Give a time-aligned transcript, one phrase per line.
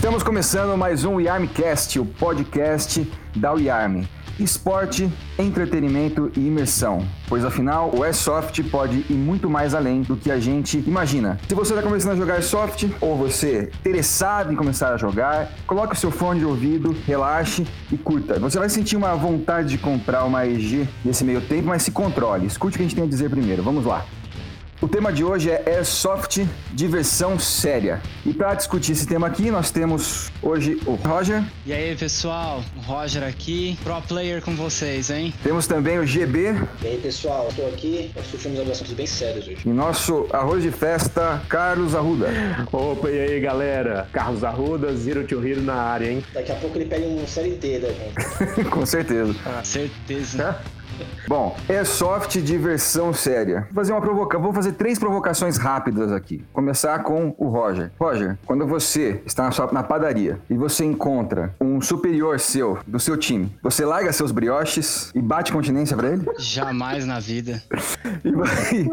[0.00, 3.06] Estamos começando mais um Yarmcast, o podcast
[3.36, 4.04] da Yarm.
[4.38, 10.30] Esporte, entretenimento e imersão, pois afinal o Airsoft pode ir muito mais além do que
[10.30, 11.38] a gente imagina.
[11.46, 15.52] Se você está começando a jogar Airsoft ou você é interessado em começar a jogar,
[15.66, 18.38] coloque o seu fone de ouvido, relaxe e curta.
[18.38, 22.46] Você vai sentir uma vontade de comprar uma EG nesse meio tempo, mas se controle.
[22.46, 23.62] Escute o que a gente tem a dizer primeiro.
[23.62, 24.06] Vamos lá.
[24.82, 28.00] O tema de hoje é Airsoft diversão séria.
[28.24, 31.44] E para discutir esse tema aqui, nós temos hoje o Roger.
[31.66, 32.64] E aí, pessoal?
[32.78, 35.34] O Roger aqui, pro player com vocês, hein?
[35.42, 36.54] Temos também o GB.
[36.80, 37.48] E aí, pessoal?
[37.50, 38.10] Estou aqui.
[38.16, 39.58] Nós discutimos alguns assuntos bem sérios hoje.
[39.66, 42.28] E nosso arroz de festa, Carlos Arruda.
[42.72, 44.08] Opa, e aí, galera?
[44.14, 46.24] Carlos Arruda, Zero to Hero na área, hein?
[46.32, 48.64] Daqui a pouco ele pega um série T da gente.
[48.70, 49.34] com certeza.
[49.44, 50.58] Ah, certeza.
[51.28, 53.62] Bom, Airsoft diversão séria.
[53.70, 54.38] Vou fazer uma provoca...
[54.38, 56.44] Vou fazer três provocações rápidas aqui.
[56.52, 57.90] Começar com o Roger.
[57.98, 59.70] Roger, quando você está na, sua...
[59.72, 65.10] na padaria e você encontra um superior seu, do seu time, você larga seus brioches
[65.14, 66.26] e bate continência pra ele?
[66.38, 67.62] Jamais na vida.
[68.24, 68.90] e vai...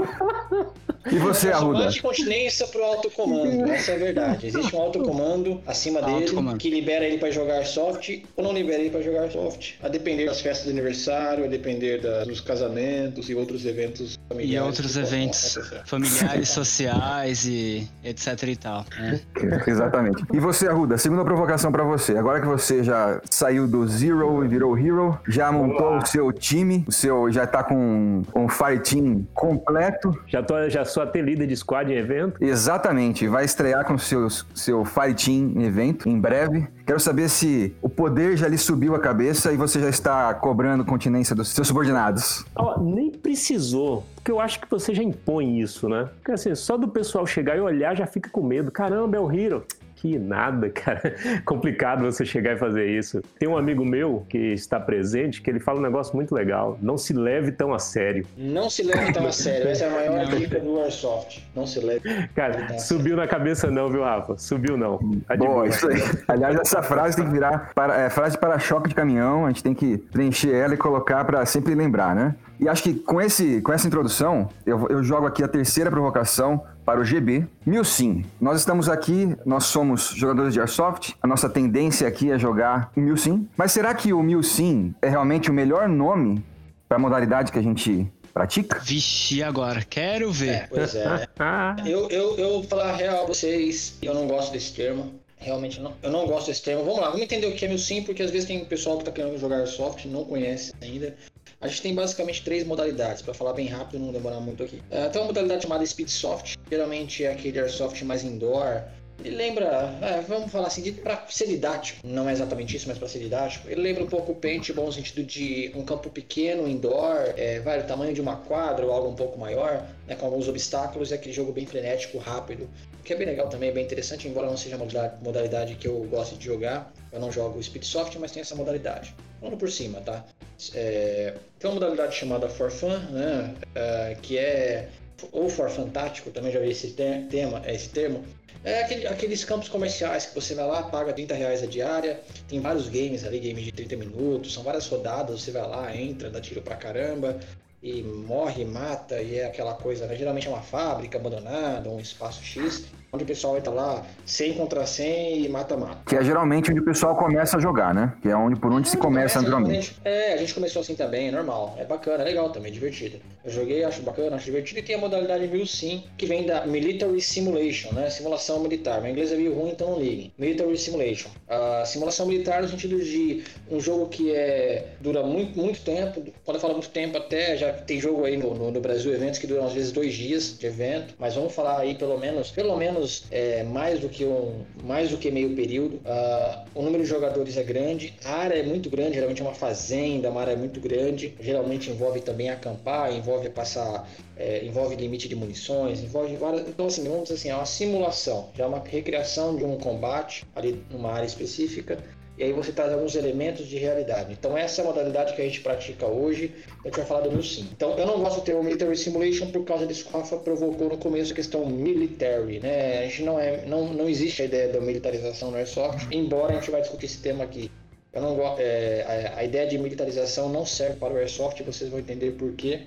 [1.12, 1.86] E você, Arruda?
[1.86, 4.48] Bate continência pro alto comando, essa é a verdade.
[4.48, 6.58] Existe um alto comando acima dele comando.
[6.58, 9.74] que libera ele para jogar soft ou não libera ele para jogar soft.
[9.82, 14.66] A depender das festas de aniversário, a depender da, dos casamentos e outros eventos familiares.
[14.66, 18.86] E outros eventos familiares, sociais e etc e tal.
[18.98, 19.22] Né?
[19.68, 20.24] Exatamente.
[20.34, 22.18] E você, Arruda, segunda provocação para você.
[22.18, 26.86] Agora que você já saiu do Zero e virou Hero, já montou o seu time,
[26.88, 30.18] o seu já tá com um fire team completo.
[30.28, 32.44] Já tô, já sou até líder de squad em evento.
[32.44, 33.28] Exatamente.
[33.28, 36.68] Vai estrear com o seu, seu fire team em evento em breve.
[36.86, 40.86] Quero saber se o poder já lhe subiu a cabeça e você já está cobrando
[40.86, 42.46] continência dos seus subordinados.
[42.56, 46.10] Oh, nem precisou, porque eu acho que você já impõe isso, né?
[46.16, 48.72] Porque assim, só do pessoal chegar e olhar já fica com medo.
[48.72, 49.66] Caramba, é o Hero.
[49.98, 51.16] Que nada, cara.
[51.44, 53.22] Complicado você chegar e fazer isso.
[53.38, 56.78] Tem um amigo meu que está presente que ele fala um negócio muito legal.
[56.82, 58.26] Não se leve tão a sério.
[58.38, 59.68] Não se leve tão a sério.
[59.68, 61.44] Essa é a maior dica do Airsoft.
[61.56, 62.28] Não se leve.
[62.36, 64.38] Cara, subiu na cabeça não, viu, Rafa?
[64.38, 65.00] Subiu não.
[65.38, 66.00] Boa, isso aí.
[66.28, 69.46] Aliás, essa frase tem que virar para, é, frase para choque de caminhão.
[69.46, 72.36] A gente tem que preencher ela e colocar para sempre lembrar, né?
[72.60, 76.64] E acho que com, esse, com essa introdução, eu, eu jogo aqui a terceira provocação
[76.84, 77.46] para o GB.
[77.66, 82.92] Milsim, nós estamos aqui, nós somos jogadores de Airsoft, a nossa tendência aqui é jogar
[82.96, 83.48] o Milsim.
[83.56, 86.44] Mas será que o Milsim é realmente o melhor nome
[86.88, 88.80] para a modalidade que a gente pratica?
[88.80, 90.50] Vixe, agora, quero ver.
[90.50, 91.28] É, pois é.
[91.86, 95.14] eu, eu, eu vou falar a real a vocês, eu não gosto desse termo.
[95.40, 96.84] Realmente não, eu não gosto desse termo.
[96.84, 99.12] Vamos lá, vamos entender o que é Milsim, porque às vezes tem pessoal que está
[99.12, 101.16] querendo jogar Airsoft e não conhece ainda.
[101.60, 104.76] A gente tem basicamente três modalidades, para falar bem rápido e não demorar muito aqui.
[104.92, 108.84] Uh, tem uma modalidade chamada Speedsoft, geralmente é aquele airsoft mais indoor.
[109.26, 113.08] Ele lembra, é, vamos falar assim, para ser didático, não é exatamente isso, mas para
[113.08, 117.34] ser didático, ele lembra um pouco o paintball no sentido de um campo pequeno, indoor,
[117.36, 120.48] é, vai do tamanho de uma quadra ou algo um pouco maior, né, com alguns
[120.48, 122.70] obstáculos, é aquele jogo bem frenético, rápido,
[123.04, 126.38] que é bem legal também, bem interessante, embora não seja a modalidade que eu gosto
[126.38, 126.94] de jogar.
[127.12, 129.16] Eu não jogo Speedsoft, mas tem essa modalidade.
[129.40, 130.26] Falando por cima, tá?
[130.74, 133.56] É, tem uma modalidade chamada For Fun, né?
[133.76, 134.90] É, que é
[135.32, 138.24] ou For Fantástico, também já vi esse tema, esse termo.
[138.64, 142.60] É aquele, aqueles campos comerciais que você vai lá, paga 30 reais a diária, tem
[142.60, 146.42] vários games ali, games de 30 minutos, são várias rodadas, você vai lá, entra, dá
[146.42, 147.40] tiro pra caramba,
[147.82, 150.16] e morre, mata, e é aquela coisa, né?
[150.16, 154.86] geralmente é uma fábrica abandonada, um espaço X, onde o pessoal entra lá 100 contra
[154.86, 156.00] 100 e mata-mata.
[156.06, 158.14] Que é geralmente onde o pessoal começa a jogar, né?
[158.22, 159.98] Que é onde por onde é, se começa, naturalmente.
[160.04, 161.76] É, a gente começou assim também, é normal.
[161.78, 163.20] É bacana, é legal também, divertido.
[163.44, 164.80] Eu joguei, acho bacana, acho divertido.
[164.80, 168.10] E tem a modalidade Mil Sim, que vem da Military Simulation, né?
[168.10, 169.02] Simulação militar.
[169.02, 170.34] Meu inglês é meio ruim, então não liguem.
[170.38, 171.30] Military Simulation.
[171.48, 176.24] A simulação militar no sentido de um jogo que é dura muito, muito tempo.
[176.44, 179.40] Quando eu falo muito tempo, até já tem jogo aí no, no, no Brasil, eventos
[179.40, 181.14] que duram às vezes dois dias de evento.
[181.20, 185.18] Mas vamos falar aí pelo menos, pelo menos é, mais do que um mais do
[185.18, 185.96] que meio período.
[185.98, 189.54] Uh, o número de jogadores é grande, a área é muito grande, geralmente é uma
[189.54, 191.34] fazenda, uma área muito grande.
[191.40, 196.68] Geralmente envolve também acampar, envolve passar, é, envolve limite de munições, envolve várias.
[196.68, 200.46] Então assim, vamos dizer assim, é uma simulação, já é uma recriação de um combate
[200.56, 201.98] ali numa área específica
[202.38, 204.34] e aí você traz alguns elementos de realidade.
[204.34, 206.54] Então essa é a modalidade que a gente pratica hoje,
[206.84, 207.68] a gente vai falar do MUSIM.
[207.72, 210.90] Então eu não gosto do termo Military Simulation por causa disso que o Rafa provocou
[210.90, 213.00] no começo a questão military, né?
[213.00, 216.60] A gente não é, não, não existe a ideia da militarização no Airsoft, embora a
[216.60, 217.72] gente vai discutir esse tema aqui.
[218.14, 221.90] Eu não gosto, é, a, a, ideia de militarização não serve para o Airsoft, vocês
[221.90, 222.82] vão entender por quê.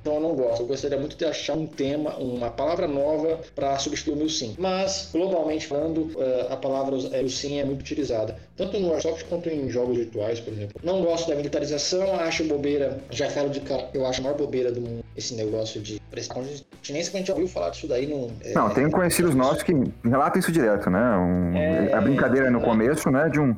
[0.00, 0.62] Então eu não gosto.
[0.62, 4.54] Eu gostaria muito de achar um tema, uma palavra nova para substituir o Milsim.
[4.58, 8.38] Mas, globalmente falando, eh, a palavra Milsim é muito utilizada.
[8.60, 10.78] Tanto no Warsoft quanto em jogos virtuais, por exemplo.
[10.84, 13.00] Não gosto da militarização, acho bobeira.
[13.08, 16.34] Já falo de cara, eu acho a maior bobeira do mundo esse negócio de prestar
[16.34, 18.06] continência, que a gente já ouviu falar disso daí.
[18.06, 19.72] No, é, não, tenho conhecidos é, nossos que
[20.04, 21.16] relatam isso direto, né?
[21.16, 23.28] Um, é, a brincadeira no começo, né?
[23.28, 23.54] De um,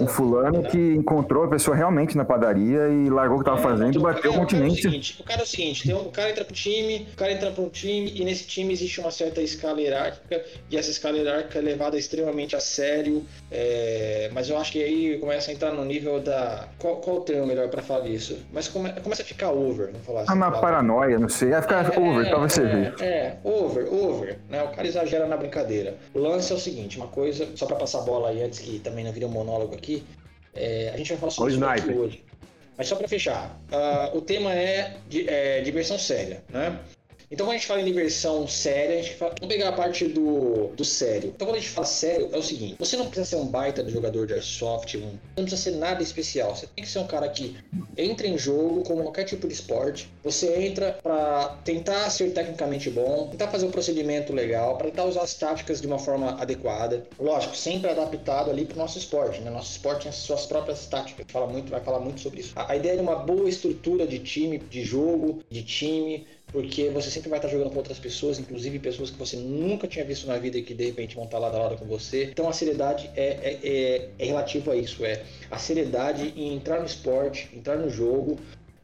[0.00, 3.62] um fulano que encontrou a pessoa realmente na padaria e largou o que estava é,
[3.62, 5.16] fazendo e bateu o continente.
[5.20, 7.50] O cara é o seguinte, tem um, o cara entra pro time, o cara entra
[7.50, 11.62] pro time e nesse time existe uma certa escala hierárquica e essa escala hierárquica é
[11.62, 13.24] levada extremamente a sério.
[13.50, 16.68] É, mas eu acho que aí começa a entrar no nível da.
[16.78, 18.38] Qual, qual o termo melhor para falar isso?
[18.52, 20.32] Mas come, começa a ficar over, vamos falar assim.
[20.32, 21.50] Ah, uma paranoia, não sei.
[21.50, 22.94] Vai ficar é, over, talvez seja.
[23.00, 24.38] É, é, over, over.
[24.48, 24.62] Né?
[24.62, 25.96] O cara exagera na brincadeira.
[26.14, 28.78] O lance é o seguinte: uma coisa, só para passar a bola aí antes que
[28.78, 30.04] também não vire um monólogo aqui.
[30.54, 32.24] É, a gente vai falar sobre isso aqui hoje.
[32.76, 36.78] Mas só para fechar, uh, o tema é, de, é diversão séria, né?
[37.30, 39.34] Então, quando a gente fala em diversão séria, a gente fala...
[39.38, 41.32] vamos pegar a parte do, do sério.
[41.32, 43.84] Então, quando a gente fala sério, é o seguinte: você não precisa ser um baita
[43.84, 45.12] do jogador de airsoft, um...
[45.36, 46.56] não precisa ser nada especial.
[46.56, 47.56] Você tem que ser um cara que
[47.96, 50.10] entra em jogo, como qualquer tipo de esporte.
[50.24, 55.22] Você entra para tentar ser tecnicamente bom, tentar fazer um procedimento legal, para tentar usar
[55.22, 57.06] as táticas de uma forma adequada.
[57.16, 59.50] Lógico, sempre adaptado ali para o nosso esporte, né?
[59.50, 61.26] Nosso esporte tem as suas próprias táticas.
[61.28, 62.52] Fala muito, vai falar muito sobre isso.
[62.56, 67.10] A, a ideia de uma boa estrutura de time, de jogo, de time porque você
[67.10, 70.36] sempre vai estar jogando com outras pessoas, inclusive pessoas que você nunca tinha visto na
[70.38, 72.24] vida e que de repente vão estar lado a lado com você.
[72.24, 76.80] Então a seriedade é, é, é, é relativo a isso, é a seriedade em entrar
[76.80, 78.38] no esporte, entrar no jogo,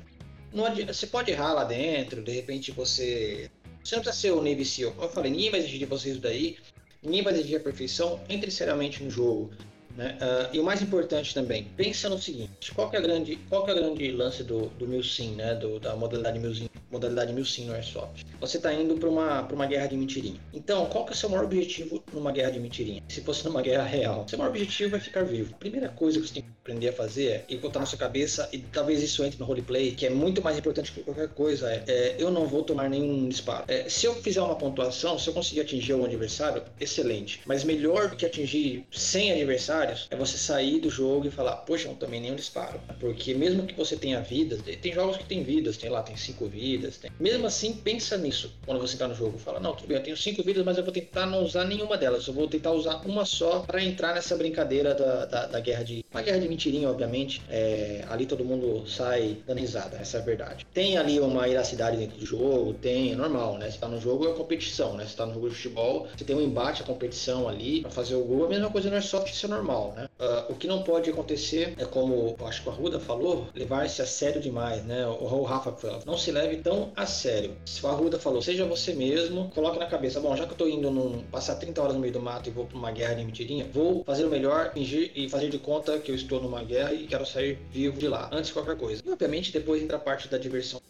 [0.52, 3.52] Não você pode errar lá dentro, de repente você
[3.90, 4.92] você não precisa ser o Navy SEAL.
[4.92, 6.58] Como eu falei, ninguém vai exigir de vocês isso daí.
[7.02, 8.20] Ninguém vai exigir a perfeição.
[8.30, 9.50] Entre seriamente no jogo.
[9.98, 10.16] Né?
[10.22, 13.66] Uh, e o mais importante também, pensa no seguinte: qual que é a grande, qual
[13.66, 15.56] que é a grande lance do, do Milsim, né?
[15.56, 18.26] Do, da modalidade Milsim, modalidade Milsim no Airsoft?
[18.40, 20.40] Você está indo para uma, uma guerra de mentirinha.
[20.54, 23.04] Então, qual que é o seu maior objetivo numa guerra de mentirinha?
[23.10, 25.54] Se fosse numa guerra real, seu maior objetivo é ficar vivo.
[25.58, 28.48] Primeira coisa que você tem que aprender a fazer é ir botar na sua cabeça
[28.54, 31.72] e talvez isso entre no roleplay, que é muito mais importante que qualquer coisa.
[31.72, 33.66] É, é eu não vou tomar nenhum disparo.
[33.68, 37.42] É, se eu fizer uma pontuação, se eu conseguir atingir o adversário, excelente.
[37.46, 41.88] Mas melhor do que atingir 100 adversários é você sair do jogo e falar, poxa,
[41.88, 42.80] não tomei nenhum disparo.
[43.00, 46.48] Porque mesmo que você tenha vidas, tem jogos que tem vidas, tem lá, tem cinco
[46.48, 46.98] vidas.
[46.98, 47.12] Tem...
[47.20, 49.38] Mesmo assim, pensa nisso quando você está no jogo.
[49.40, 51.98] Fala, não, tudo bem, eu tenho cinco vidas, mas eu vou tentar não usar nenhuma
[51.98, 52.28] delas.
[52.28, 56.06] Eu vou tentar usar uma só para entrar nessa brincadeira da, da, da, guerra de.
[56.12, 57.42] Uma guerra de mentirinha, obviamente.
[57.50, 60.68] É, ali todo mundo sai dando risada, essa é a verdade.
[60.74, 63.72] Tem ali uma iracidade dentro do jogo, tem, é normal, né?
[63.72, 65.06] Você tá no jogo é competição, né?
[65.06, 68.16] Você tá no jogo de futebol, você tem um embate, a competição ali para fazer
[68.16, 68.46] o gol.
[68.46, 70.10] A mesma coisa no Airsoft, isso é normal, né?
[70.20, 74.06] Uh, o que não pode acontecer é como acho que a Ruda falou, levar-se a
[74.06, 75.08] sério demais, né?
[75.08, 77.56] O, o Rafa falou, não se leve tão a sério.
[77.66, 80.68] Se a Ruda falou, seja você mesmo, coloque na cabeça, bom, já que eu tô
[80.68, 83.24] indo num, passar 30 horas no meio do mato e vou pra uma guerra de
[83.24, 86.94] mentirinha, vou fazer o melhor, fingir e fazer de conta que eu estou numa guerra
[86.94, 89.02] e quero sair vivo de lá, antes de qualquer coisa.
[89.06, 90.82] E obviamente depois entra a parte da diversão.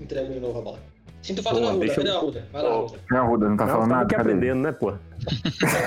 [0.00, 0.78] Entrego de novo a bola.
[1.20, 2.46] Sinto falta da Ruda, cadê a Ruda?
[2.52, 2.98] Vai lá, Ruda.
[3.10, 4.06] Não, Ruda, não tá não, falando nada.
[4.08, 4.94] que aprendendo, né, pô?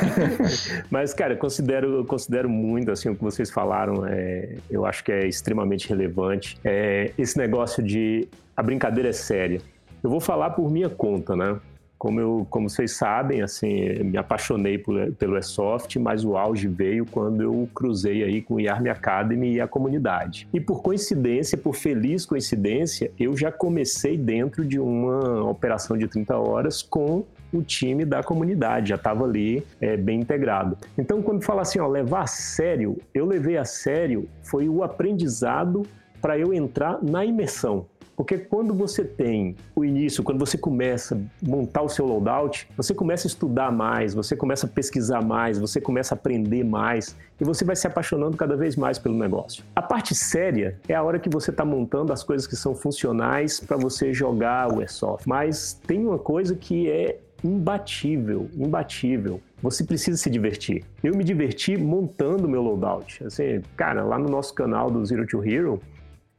[0.91, 5.25] Mas, cara, considero, considero muito, assim, o que vocês falaram, é, eu acho que é
[5.25, 6.57] extremamente relevante.
[6.65, 9.61] É, esse negócio de a brincadeira é séria.
[10.03, 11.57] Eu vou falar por minha conta, né?
[12.01, 17.05] Como, eu, como vocês sabem, assim, me apaixonei por, pelo Airsoft, mas o auge veio
[17.05, 20.48] quando eu cruzei aí com o Army Academy e a comunidade.
[20.51, 26.36] E por coincidência, por feliz coincidência, eu já comecei dentro de uma operação de 30
[26.39, 30.75] horas com o time da comunidade, já estava ali é, bem integrado.
[30.98, 35.84] Então, quando fala assim, ó, levar a sério, eu levei a sério, foi o aprendizado
[36.20, 37.86] para eu entrar na imersão.
[38.15, 42.94] Porque quando você tem o início, quando você começa a montar o seu loadout, você
[42.94, 47.44] começa a estudar mais, você começa a pesquisar mais, você começa a aprender mais e
[47.44, 49.63] você vai se apaixonando cada vez mais pelo negócio.
[49.75, 53.60] A parte séria é a hora que você está montando as coisas que são funcionais
[53.60, 55.27] para você jogar o Airsoft.
[55.27, 59.41] Mas tem uma coisa que é imbatível, imbatível.
[59.62, 60.84] Você precisa se divertir.
[61.03, 63.24] Eu me diverti montando meu loadout.
[63.24, 65.80] Assim, cara, lá no nosso canal do Zero to Hero,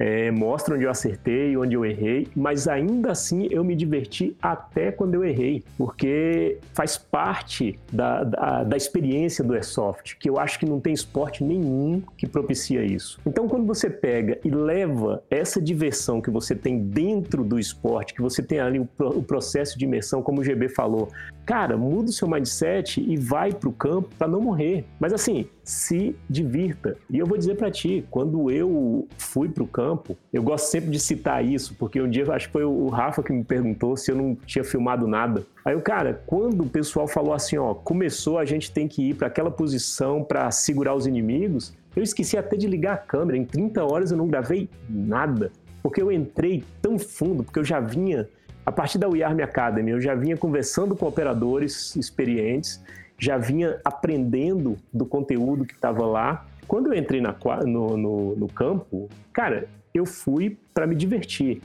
[0.03, 4.91] é, mostra onde eu acertei, onde eu errei, mas ainda assim eu me diverti até
[4.91, 10.59] quando eu errei, porque faz parte da, da, da, experiência do Airsoft, que eu acho
[10.59, 13.21] que não tem esporte nenhum que propicia isso.
[13.25, 18.21] Então, quando você pega e leva essa diversão que você tem dentro do esporte, que
[18.21, 21.11] você tem ali o, o processo de imersão, como o GB falou,
[21.45, 24.85] cara, muda o seu mindset e vai para o campo para não morrer.
[24.99, 26.97] Mas assim, se divirta.
[27.11, 30.91] E eu vou dizer para ti, quando eu fui para o campo, eu gosto sempre
[30.91, 34.11] de citar isso, porque um dia acho que foi o Rafa que me perguntou se
[34.11, 35.45] eu não tinha filmado nada.
[35.65, 39.15] Aí o cara, quando o pessoal falou assim, ó, começou a gente tem que ir
[39.15, 43.37] para aquela posição para segurar os inimigos, eu esqueci até de ligar a câmera.
[43.37, 47.81] Em 30 horas eu não gravei nada, porque eu entrei tão fundo, porque eu já
[47.81, 48.29] vinha
[48.65, 52.83] a partir da We Army Academy, eu já vinha conversando com operadores experientes
[53.23, 56.45] já vinha aprendendo do conteúdo que estava lá.
[56.67, 57.33] Quando eu entrei na,
[57.65, 61.63] no, no, no campo, cara, eu fui para me divertir.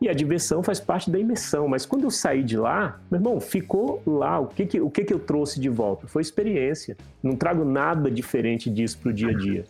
[0.00, 3.40] E a diversão faz parte da imersão, mas quando eu saí de lá, meu irmão,
[3.40, 4.38] ficou lá.
[4.38, 6.06] O que, que, o que, que eu trouxe de volta?
[6.06, 6.96] Foi experiência.
[7.20, 9.64] Não trago nada diferente disso para o dia a dia.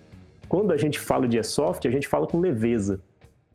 [0.47, 3.01] Quando a gente fala de airsoft, a gente fala com leveza.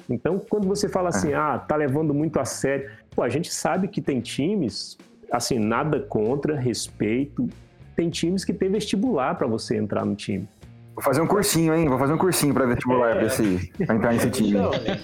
[0.10, 3.88] Então, quando você fala assim, ah, tá levando muito a sério, pô, a gente sabe
[3.88, 4.98] que tem times,
[5.32, 7.48] assim, nada contra, respeito,
[7.96, 10.48] tem times que tem vestibular para você entrar no time.
[10.94, 11.90] Vou fazer um cursinho, hein?
[11.90, 13.16] Vou fazer um cursinho para vestibular é.
[13.16, 14.52] pra, esse, pra entrar nesse time.
[14.52, 15.00] Não, né?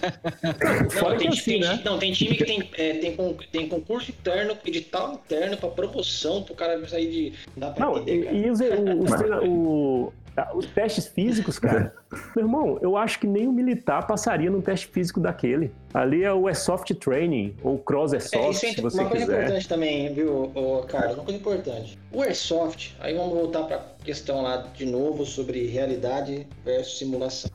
[0.96, 1.82] não, tem, assim, tem, né?
[1.84, 3.18] não, tem time que tem, é, tem,
[3.52, 7.34] tem concurso interno, edital interno para promoção, pro cara sair de.
[7.58, 9.12] Dá pra não, entender, e, e os, os,
[9.44, 10.21] o, Tá,
[10.56, 11.94] os testes físicos, cara.
[12.36, 15.72] Meu irmão, eu acho que nem o militar passaria no teste físico daquele.
[15.94, 19.26] Ali é o Airsoft Training, ou Cross Airsoft, é, isso é se você uma quiser.
[19.26, 20.52] coisa importante também, viu,
[20.88, 21.16] Carlos?
[21.16, 22.00] Uma coisa importante.
[22.12, 27.52] O Airsoft, aí vamos voltar para a questão lá de novo sobre realidade versus simulação.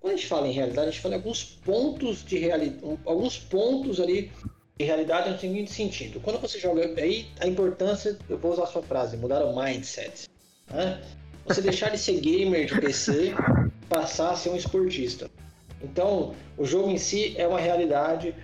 [0.00, 3.38] Quando a gente fala em realidade, a gente fala em alguns pontos de realidade, alguns
[3.38, 4.32] pontos ali
[4.78, 6.20] de realidade no seguinte sentido.
[6.20, 10.26] Quando você joga aí, a importância, eu vou usar a sua frase, mudar o mindset.
[10.70, 10.98] Né?
[11.44, 13.32] Você deixar de ser gamer de PC,
[13.88, 15.30] passar a ser um esportista.
[15.82, 18.34] Então, o jogo em si é uma realidade,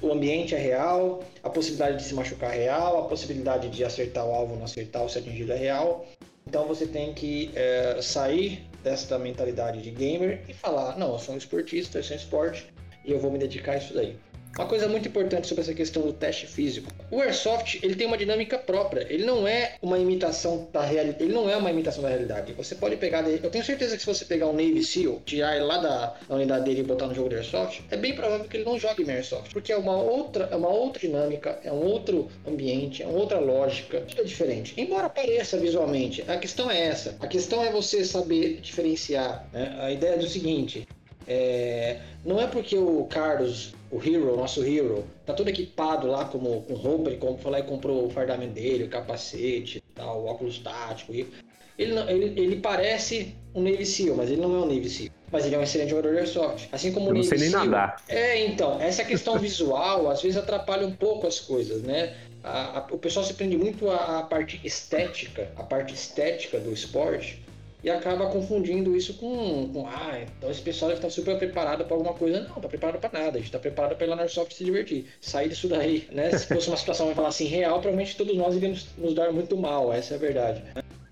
[0.00, 4.26] o ambiente é real, a possibilidade de se machucar é real, a possibilidade de acertar
[4.26, 6.06] o alvo, não acertar ou ser atingido é real.
[6.46, 11.34] Então você tem que é, sair dessa mentalidade de gamer e falar, não, eu sou
[11.34, 12.66] um esportista, eu sou um esporte
[13.04, 14.16] e eu vou me dedicar a isso daí.
[14.56, 16.88] Uma coisa muito importante sobre essa questão do teste físico.
[17.10, 19.04] o Airsoft ele tem uma dinâmica própria.
[19.10, 21.24] Ele não é uma imitação da realidade.
[21.24, 22.52] Ele não é uma imitação da realidade.
[22.52, 23.28] Você pode pegar.
[23.28, 26.34] Eu tenho certeza que se você pegar um Navy SEAL, tirar ele lá da, da
[26.36, 29.02] unidade dele e botar no jogo de Airsoft, é bem provável que ele não jogue
[29.02, 29.52] em Airsoft.
[29.52, 33.40] Porque é uma outra, é uma outra dinâmica, é um outro ambiente, é uma outra
[33.40, 34.02] lógica.
[34.02, 34.72] Tudo é diferente.
[34.76, 37.16] Embora pareça visualmente, a questão é essa.
[37.20, 39.46] A questão é você saber diferenciar.
[39.52, 39.76] Né?
[39.80, 40.86] A ideia é do seguinte.
[41.26, 46.62] É, não é porque o Carlos o Hero, nosso Hero, tá todo equipado lá como,
[46.62, 50.58] com roupa, ele foi lá e comprou o fardamento dele, o capacete, tal, o óculos
[50.58, 51.12] tático.
[51.12, 51.30] Ele,
[51.78, 55.10] ele, ele parece um Navy SEAL, mas ele não é um Navy SEAL.
[55.30, 56.68] Mas ele é um excelente jogador de Airsoft.
[56.72, 57.66] Assim como Eu o não sei nem SEAL.
[57.66, 58.02] nadar.
[58.08, 62.16] É, então, essa questão visual às vezes atrapalha um pouco as coisas, né?
[62.42, 66.72] A, a, o pessoal se prende muito à, à parte estética, a parte estética do
[66.72, 67.43] esporte,
[67.84, 71.94] e acaba confundindo isso com, com ah, então esse pessoal deve estar super preparado para
[71.94, 72.40] alguma coisa.
[72.40, 73.36] Não, tá preparado para nada.
[73.36, 75.04] A gente tá preparado para ir lá na Airsoft se divertir.
[75.20, 76.30] Sair disso daí, né?
[76.30, 79.54] Se fosse uma situação, vai falar assim, real, provavelmente todos nós iríamos nos dar muito
[79.54, 79.92] mal.
[79.92, 80.62] Essa é a verdade.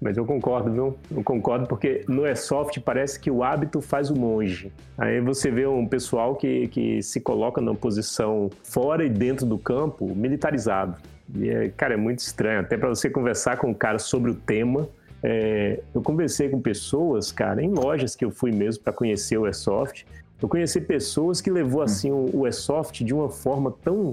[0.00, 0.98] Mas eu concordo, viu?
[1.14, 4.72] Eu concordo porque no Airsoft parece que o hábito faz o monge.
[4.96, 9.58] Aí você vê um pessoal que, que se coloca numa posição fora e dentro do
[9.58, 10.96] campo militarizado.
[11.36, 12.60] E, é, cara, é muito estranho.
[12.60, 14.88] Até para você conversar com o cara sobre o tema,
[15.22, 19.44] é, eu conversei com pessoas, cara, em lojas que eu fui mesmo para conhecer o
[19.44, 20.04] Airsoft.
[20.40, 21.84] Eu conheci pessoas que levou hum.
[21.84, 24.12] assim o, o Airsoft de uma forma tão,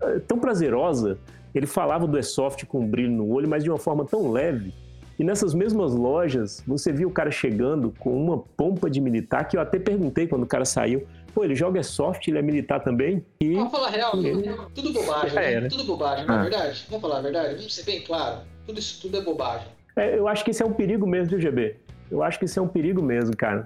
[0.00, 1.18] eh, tão prazerosa.
[1.52, 4.72] Ele falava do Airsoft com um brilho no olho, mas de uma forma tão leve.
[5.18, 9.56] E nessas mesmas lojas, você viu o cara chegando com uma pompa de militar, que
[9.56, 11.06] eu até perguntei quando o cara saiu.
[11.34, 13.24] Pô, ele joga Airsoft, ele é militar também?
[13.40, 13.54] E...
[13.54, 14.54] Vamos falar real, ele...
[14.74, 15.68] tudo bobagem, né?
[15.68, 16.42] Tudo bobagem, não é ah.
[16.42, 16.86] verdade?
[16.88, 17.54] Vamos falar a verdade?
[17.56, 18.42] Vamos ser bem claro.
[18.66, 19.68] Tudo isso tudo é bobagem.
[19.96, 21.76] É, eu acho que isso é um perigo mesmo, viu, GB?
[22.10, 23.64] Eu acho que isso é um perigo mesmo, cara.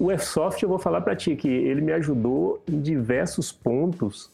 [0.00, 4.30] O Airsoft, eu vou falar para ti que ele me ajudou em diversos pontos,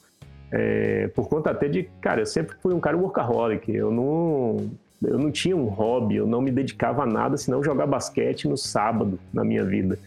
[0.53, 3.75] é, por conta até de, cara, eu sempre fui um cara workaholic.
[3.75, 4.71] Eu não,
[5.03, 8.57] eu não tinha um hobby, eu não me dedicava a nada senão jogar basquete no
[8.57, 9.99] sábado na minha vida.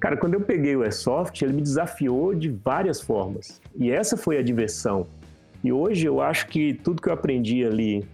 [0.00, 3.60] Cara, quando eu peguei o Airsoft, ele me desafiou de várias formas.
[3.74, 5.06] E essa foi a diversão.
[5.66, 8.06] E hoje eu acho que tudo que eu aprendi ali,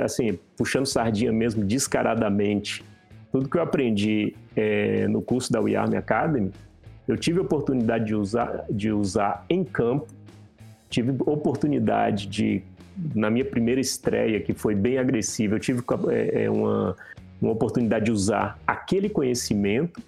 [0.00, 2.84] assim, puxando sardinha mesmo descaradamente,
[3.30, 6.50] tudo que eu aprendi é, no curso da We Army Academy,
[7.06, 10.08] eu tive oportunidade de usar, de usar em campo,
[10.90, 12.62] tive oportunidade de,
[13.14, 16.96] na minha primeira estreia, que foi bem agressiva, eu tive é, é, uma,
[17.40, 20.02] uma oportunidade de usar aquele conhecimento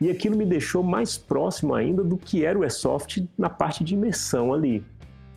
[0.00, 3.92] e aquilo me deixou mais próximo ainda do que era o Airsoft na parte de
[3.92, 4.82] imersão ali.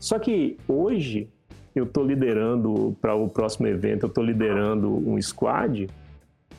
[0.03, 1.29] Só que hoje
[1.73, 5.89] eu estou liderando para o próximo evento, eu estou liderando um squad,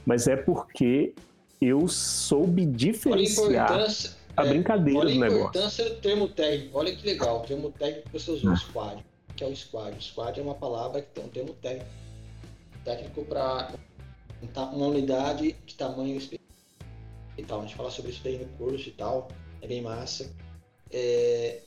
[0.06, 1.14] mas é porque
[1.60, 5.20] eu soube diferenciar a, a é, brincadeira do negócio.
[5.20, 6.78] Olha a importância do termo técnico.
[6.78, 8.56] Olha que legal, o termo técnico que você usou, ah.
[8.56, 9.04] squad,
[9.36, 9.94] que é o squad.
[9.94, 11.90] O squad é uma palavra que tem um termo técnico,
[12.82, 13.74] técnico para
[14.72, 16.54] uma unidade de tamanho específico
[17.36, 17.58] e tal.
[17.58, 19.28] A gente fala sobre isso daí no curso e tal,
[19.60, 20.32] é bem massa.
[20.90, 21.60] É,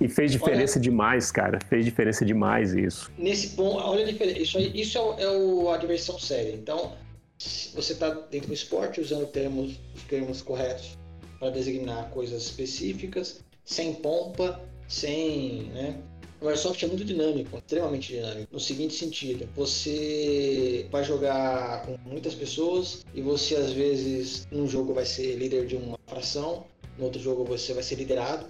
[0.00, 1.58] e fez diferença olha, demais, cara.
[1.68, 3.10] Fez diferença demais isso.
[3.18, 4.38] Nesse ponto, olha a diferença.
[4.38, 6.52] Isso, aí, isso é, é o, a diversão séria.
[6.52, 6.94] Então,
[7.38, 10.96] você está dentro do esporte usando termos, os termos corretos
[11.38, 15.64] para designar coisas específicas, sem pompa, sem.
[15.74, 16.00] Né?
[16.40, 18.48] O Airsoft é muito dinâmico, extremamente dinâmico.
[18.52, 24.94] No seguinte sentido, você vai jogar com muitas pessoas e você às vezes num jogo
[24.94, 26.64] vai ser líder de uma fração,
[26.96, 28.46] no outro jogo você vai ser liderado.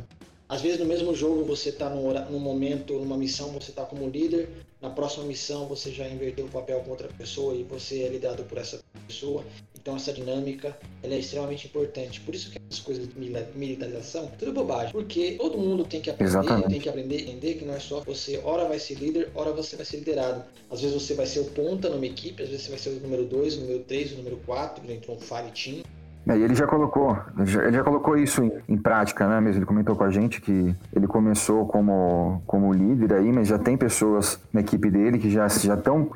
[0.49, 4.09] Às vezes no mesmo jogo você está num, num, momento, numa missão, você está como
[4.09, 4.49] líder,
[4.81, 8.45] na próxima missão você já inverteu o papel com outra pessoa e você é liderado
[8.45, 9.45] por essa pessoa.
[9.81, 12.21] Então essa dinâmica ela é extremamente importante.
[12.21, 13.19] Por isso que as coisas de
[13.55, 14.93] militarização, tudo bobagem.
[14.93, 16.69] Porque todo mundo tem que aprender, Exatamente.
[16.69, 19.77] tem que aprender entender que não é só você, hora vai ser líder, hora você
[19.77, 20.45] vai ser liderado.
[20.71, 23.01] Às vezes você vai ser o ponta numa equipe, às vezes você vai ser o
[23.01, 25.83] número 2, o número 3, o número 4, dentro de um fire team.
[26.29, 29.41] É, e ele já colocou, ele já, ele já colocou isso em, em, prática, né?
[29.41, 33.59] Mesmo ele comentou com a gente que ele começou como, como líder aí, mas já
[33.59, 36.11] tem pessoas na equipe dele que já estão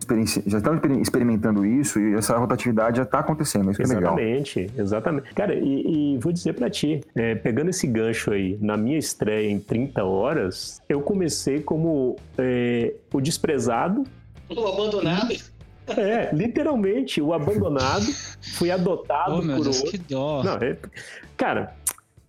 [0.46, 3.70] já estão experimentando isso e essa rotatividade já está acontecendo.
[3.70, 4.80] Isso exatamente, é legal.
[4.84, 5.34] exatamente.
[5.34, 9.50] Cara, e, e vou dizer para ti, é, pegando esse gancho aí, na minha estreia
[9.50, 14.04] em 30 horas, eu comecei como é, o desprezado.
[14.50, 15.34] O abandonado.
[15.98, 18.06] É, literalmente, o abandonado
[18.56, 19.90] foi adotado oh, por Deus, outro.
[19.90, 20.42] Que dó.
[20.42, 20.76] Não, é...
[21.36, 21.74] Cara,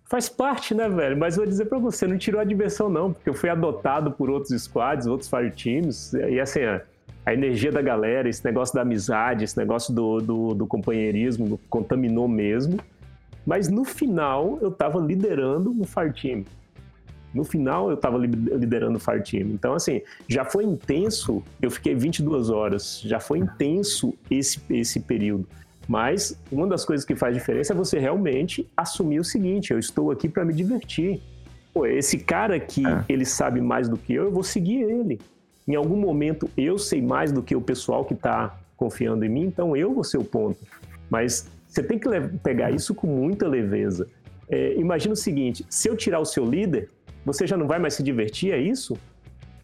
[0.04, 1.16] faz parte, né, velho?
[1.16, 4.30] Mas vou dizer pra você, não tirou a diversão, não, porque eu fui adotado por
[4.30, 6.82] outros squads, outros fire teams, e assim, a,
[7.26, 12.28] a energia da galera, esse negócio da amizade, esse negócio do, do, do companheirismo contaminou
[12.28, 12.78] mesmo.
[13.46, 16.44] Mas no final, eu tava liderando um fire team.
[17.34, 19.48] No final, eu estava liderando o Fire Team.
[19.48, 21.42] Então, assim, já foi intenso.
[21.60, 23.00] Eu fiquei 22 horas.
[23.04, 25.46] Já foi intenso esse, esse período.
[25.88, 30.10] Mas uma das coisas que faz diferença é você realmente assumir o seguinte: eu estou
[30.10, 31.20] aqui para me divertir.
[31.72, 33.04] Pô, esse cara aqui, é.
[33.08, 35.20] ele sabe mais do que eu, eu vou seguir ele.
[35.66, 39.42] Em algum momento eu sei mais do que o pessoal que está confiando em mim,
[39.42, 40.58] então eu vou ser o ponto.
[41.10, 42.08] Mas você tem que
[42.42, 44.06] pegar isso com muita leveza.
[44.48, 46.88] É, imagina o seguinte: se eu tirar o seu líder,
[47.24, 48.96] você já não vai mais se divertir, é isso?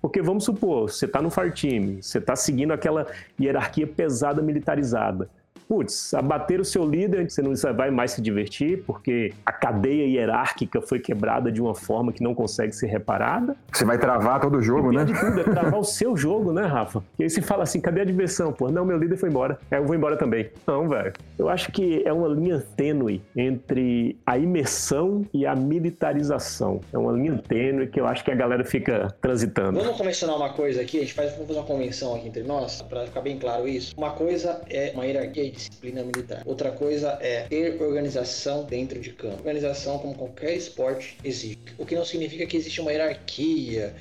[0.01, 3.07] Porque vamos supor, você está no far team, você está seguindo aquela
[3.39, 5.29] hierarquia pesada militarizada
[5.71, 10.83] putz, abater o seu líder, você não vai mais se divertir, porque a cadeia hierárquica
[10.83, 13.55] foi quebrada de uma forma que não consegue ser reparada.
[13.73, 15.05] Você vai travar todo o jogo, né?
[15.05, 17.05] De tudo, é travar o seu jogo, né, Rafa?
[17.17, 18.53] E aí você fala assim, cadê a diversão?
[18.53, 19.61] Pô, não, meu líder foi embora.
[19.71, 20.51] É, eu vou embora também.
[20.67, 21.13] Não, velho.
[21.39, 26.81] Eu acho que é uma linha tênue entre a imersão e a militarização.
[26.93, 29.79] É uma linha tênue que eu acho que a galera fica transitando.
[29.79, 32.83] Vamos convencionar uma coisa aqui, a gente faz, vamos fazer uma convenção aqui entre nós,
[32.83, 33.95] para ficar bem claro isso.
[33.97, 36.43] Uma coisa é uma hierarquia de disciplina militar.
[36.45, 39.39] Outra coisa é ter organização dentro de campo.
[39.39, 41.59] Organização, como qualquer esporte, existe.
[41.79, 43.95] O que não significa que existe uma hierarquia,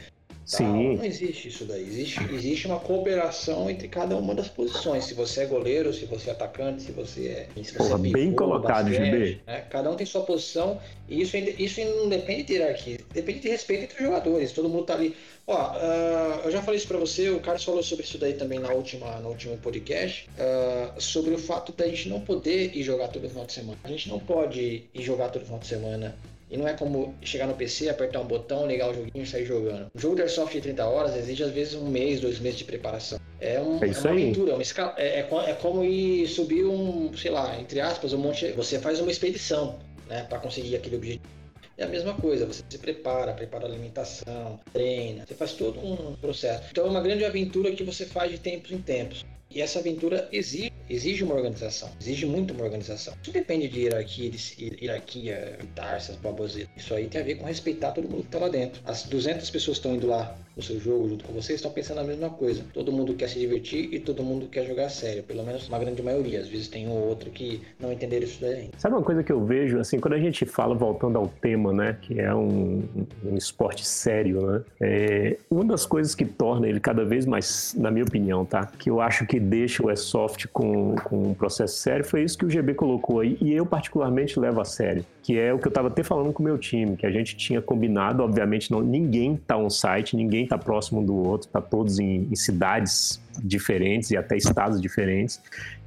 [0.50, 0.98] Sim.
[0.98, 1.84] Não existe isso daí.
[1.84, 5.06] Existe, existe uma cooperação entre cada uma das posições.
[5.06, 7.64] Se você é goleiro, se você é atacante, se você é.
[7.64, 9.42] Se você é bem colocado, GB.
[9.46, 9.62] Né?
[9.70, 12.98] Cada um tem sua posição e isso, isso não depende de hierarquia.
[13.14, 14.52] Depende de respeito entre os jogadores.
[14.52, 15.16] Todo mundo tá ali.
[15.46, 18.58] Ó, uh, eu já falei isso para você, o Carlos falou sobre isso daí também
[18.58, 23.10] na última, no último podcast, uh, sobre o fato da gente não poder ir jogar
[23.10, 23.78] todo final de semana.
[23.84, 26.16] A gente não pode ir jogar todo final de semana
[26.50, 29.46] e não é como chegar no PC, apertar um botão, ligar o joguinho e sair
[29.46, 29.92] jogando.
[29.94, 32.66] O jogo de Airsoft de 30 horas exige às vezes um mês, dois meses de
[32.66, 33.20] preparação.
[33.40, 36.66] É, um, é, é uma aventura, é uma escala, é, é, é, como ir subir
[36.66, 38.52] um, sei lá, entre aspas, um monte.
[38.54, 41.40] Você faz uma expedição, né, para conseguir aquele objetivo.
[41.78, 46.14] É a mesma coisa, você se prepara, prepara a alimentação, treina, você faz todo um
[46.16, 46.64] processo.
[46.72, 49.24] Então é uma grande aventura que você faz de tempos em tempos.
[49.50, 53.14] E essa aventura exige exige uma organização, exige muito uma organização.
[53.22, 56.72] Isso depende de hierarquia, de hierarquia, militar, essas baboseiras.
[56.76, 58.82] Isso aí tem a ver com respeitar todo mundo que está lá dentro.
[58.86, 62.04] As 200 pessoas estão indo lá no seu jogo junto com vocês estão pensando a
[62.04, 62.64] mesma coisa.
[62.74, 66.02] Todo mundo quer se divertir e todo mundo quer jogar sério, pelo menos uma grande
[66.02, 66.42] maioria.
[66.42, 68.70] Às vezes tem um ou outro que não entenderam isso daí.
[68.78, 71.98] Sabe uma coisa que eu vejo, assim, quando a gente fala, voltando ao tema, né,
[72.02, 72.84] que é um,
[73.24, 77.90] um esporte sério, né, é, uma das coisas que torna ele cada vez mais, na
[77.90, 82.06] minha opinião, tá, que eu acho que deixa o Airsoft com com, um processo sério,
[82.06, 85.54] foi isso que o GB colocou aí, e eu particularmente levo a sério, que é
[85.54, 88.24] o que eu estava até falando com o meu time, que a gente tinha combinado,
[88.24, 92.36] obviamente não, ninguém está on site, ninguém está próximo do outro, está todos em, em
[92.36, 95.40] cidades diferentes e até estados diferentes,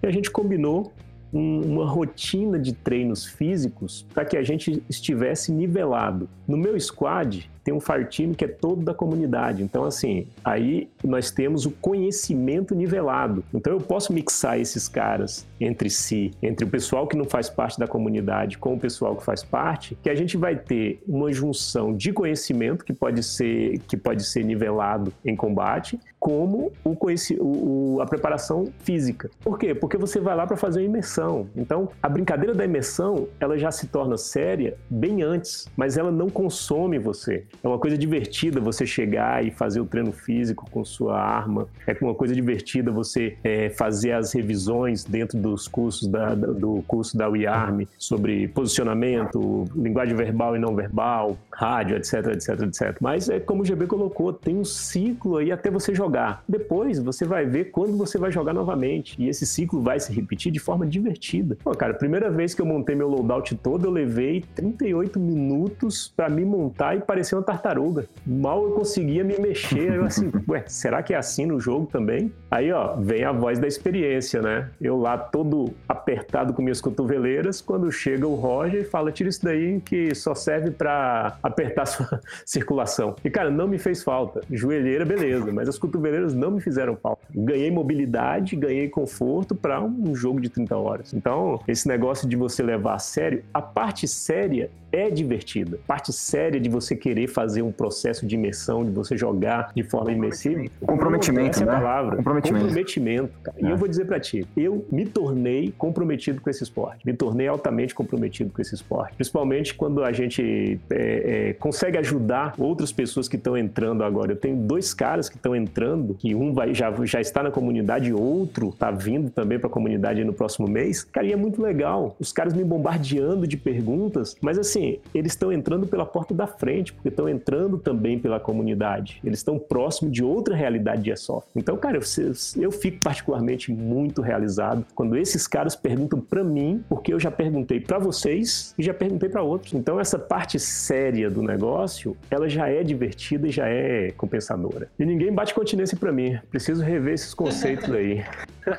[0.02, 0.92] e a gente combinou
[1.32, 6.28] uma rotina de treinos físicos para que a gente estivesse nivelado.
[6.46, 9.62] No meu squad, tem um fire team que é todo da comunidade.
[9.62, 13.42] Então, assim, aí nós temos o conhecimento nivelado.
[13.54, 17.78] Então, eu posso mixar esses caras entre si, entre o pessoal que não faz parte
[17.78, 21.94] da comunidade com o pessoal que faz parte, que a gente vai ter uma junção
[21.94, 26.96] de conhecimento que pode ser, que pode ser nivelado em combate, como o,
[27.40, 29.28] o a preparação física.
[29.40, 29.74] Por quê?
[29.74, 31.48] Porque você vai lá para fazer uma imersão.
[31.56, 36.28] Então, a brincadeira da imersão, ela já se torna séria bem antes, mas ela não
[36.28, 37.44] consome você.
[37.62, 41.66] É uma coisa divertida você chegar e fazer o treino físico com sua arma.
[41.86, 47.16] É uma coisa divertida você é, fazer as revisões dentro dos cursos da, do curso
[47.16, 52.96] da WeArm sobre posicionamento, linguagem verbal e não verbal, rádio, etc, etc, etc.
[53.00, 56.42] Mas é como o GB colocou, tem um ciclo aí até você jogar.
[56.48, 59.14] Depois você vai ver quando você vai jogar novamente.
[59.18, 61.56] E esse ciclo vai se repetir de forma divertida.
[61.62, 66.28] Pô, cara, primeira vez que eu montei meu loadout todo, eu levei 38 minutos para
[66.30, 68.06] me montar e parecer uma tartaruga.
[68.26, 69.94] Mal eu conseguia me mexer.
[69.94, 72.32] Eu assim, ué, será que é assim no jogo também?
[72.50, 74.70] Aí, ó, vem a voz da experiência, né?
[74.80, 75.41] Eu lá todo
[75.88, 80.34] apertado com minhas cotoveleiras, quando chega o Roger e fala: tira isso daí que só
[80.34, 83.14] serve para apertar sua circulação.
[83.24, 84.40] E, cara, não me fez falta.
[84.50, 87.22] Joelheira, beleza, mas as cotoveleiras não me fizeram falta.
[87.34, 91.14] Ganhei mobilidade, ganhei conforto para um jogo de 30 horas.
[91.14, 95.78] Então, esse negócio de você levar a sério, a parte séria é divertida.
[95.84, 99.82] A parte séria de você querer fazer um processo de imersão, de você jogar de
[99.82, 100.64] forma imersiva.
[100.86, 101.72] Comprometimento, é né?
[102.16, 102.64] Comprometimento.
[102.66, 103.56] Comprometimento, cara.
[103.58, 103.66] É.
[103.66, 105.31] E eu vou dizer para ti, eu me tornei
[105.78, 107.04] comprometido com esse esporte.
[107.06, 109.14] Me tornei altamente comprometido com esse esporte.
[109.14, 114.32] Principalmente quando a gente é, é, consegue ajudar outras pessoas que estão entrando agora.
[114.32, 118.10] Eu tenho dois caras que estão entrando que um vai, já, já está na comunidade
[118.10, 121.60] e outro está vindo também para a comunidade no próximo mês, cara, e é muito
[121.60, 122.16] legal.
[122.18, 126.92] Os caras me bombardeando de perguntas, mas assim, eles estão entrando pela porta da frente,
[126.92, 129.20] porque estão entrando também pela comunidade.
[129.24, 131.48] Eles estão próximos de outra realidade de Airsoft.
[131.54, 137.12] Então, cara, eu, eu fico particularmente muito realizado quando esses caras perguntam para mim, porque
[137.12, 139.74] eu já perguntei para vocês e já perguntei para outros.
[139.74, 144.88] Então, essa parte séria do negócio, ela já é divertida e já é compensadora.
[144.98, 146.38] E ninguém bate continência para mim.
[146.50, 148.24] Preciso rever esses conceitos aí.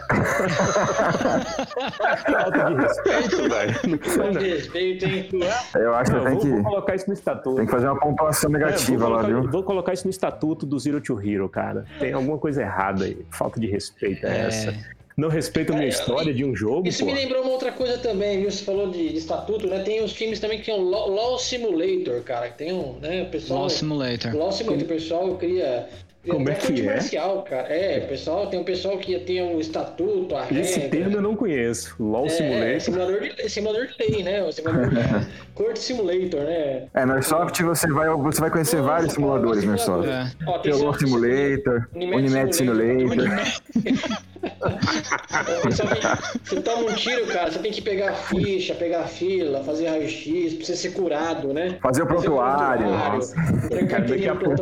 [2.31, 3.99] Falta de respeito, velho.
[3.99, 5.29] Falta de respeito, hein?
[5.75, 6.49] Eu acho que não, tem vou, que.
[6.49, 7.55] Vou colocar isso no estatuto.
[7.57, 9.49] Tem que fazer uma pontuação negativa é, lá, viu?
[9.49, 11.85] Vou colocar isso no estatuto do Zero to Hero, cara.
[11.99, 13.25] Tem alguma coisa errada aí.
[13.29, 14.47] Falta de respeito é, é.
[14.47, 14.73] essa.
[15.15, 16.87] Não respeita a minha história de um jogo.
[16.87, 17.11] Isso pô.
[17.11, 18.51] me lembrou uma outra coisa também, viu?
[18.51, 19.79] Você falou de, de estatuto, né?
[19.79, 22.49] Tem os times também que tem o Law, Law Simulator, cara.
[22.49, 23.23] Que tem um, né?
[23.23, 23.61] O pessoal.
[23.61, 24.35] Law Simulator.
[24.35, 25.87] Law Simulator, o pessoal cria
[26.29, 26.93] como é que é?
[26.93, 27.67] Marcial, cara.
[27.67, 30.99] É, pessoal, tem um pessoal que tem o um estatuto, a Esse regra.
[30.99, 31.95] termo eu não conheço.
[31.99, 32.67] LOL é, Simulator.
[32.67, 34.43] É, simulador de, simulador de lei, né?
[34.43, 34.89] O simulador
[35.53, 36.83] Court Simulator, né?
[36.93, 40.09] É, no Airsoft você vai, você vai conhecer Nossa, vários simuladores no Airsoft.
[40.09, 40.31] É.
[40.47, 43.09] Ó, tem o LOL Simulator, Unimed Simulator.
[43.09, 44.23] Simulator.
[46.43, 50.65] você toma um tiro, cara, você tem que pegar ficha, pegar fila, fazer raio-x, pra
[50.65, 51.77] você ser curado, né?
[51.81, 52.87] Fazer o prontuário.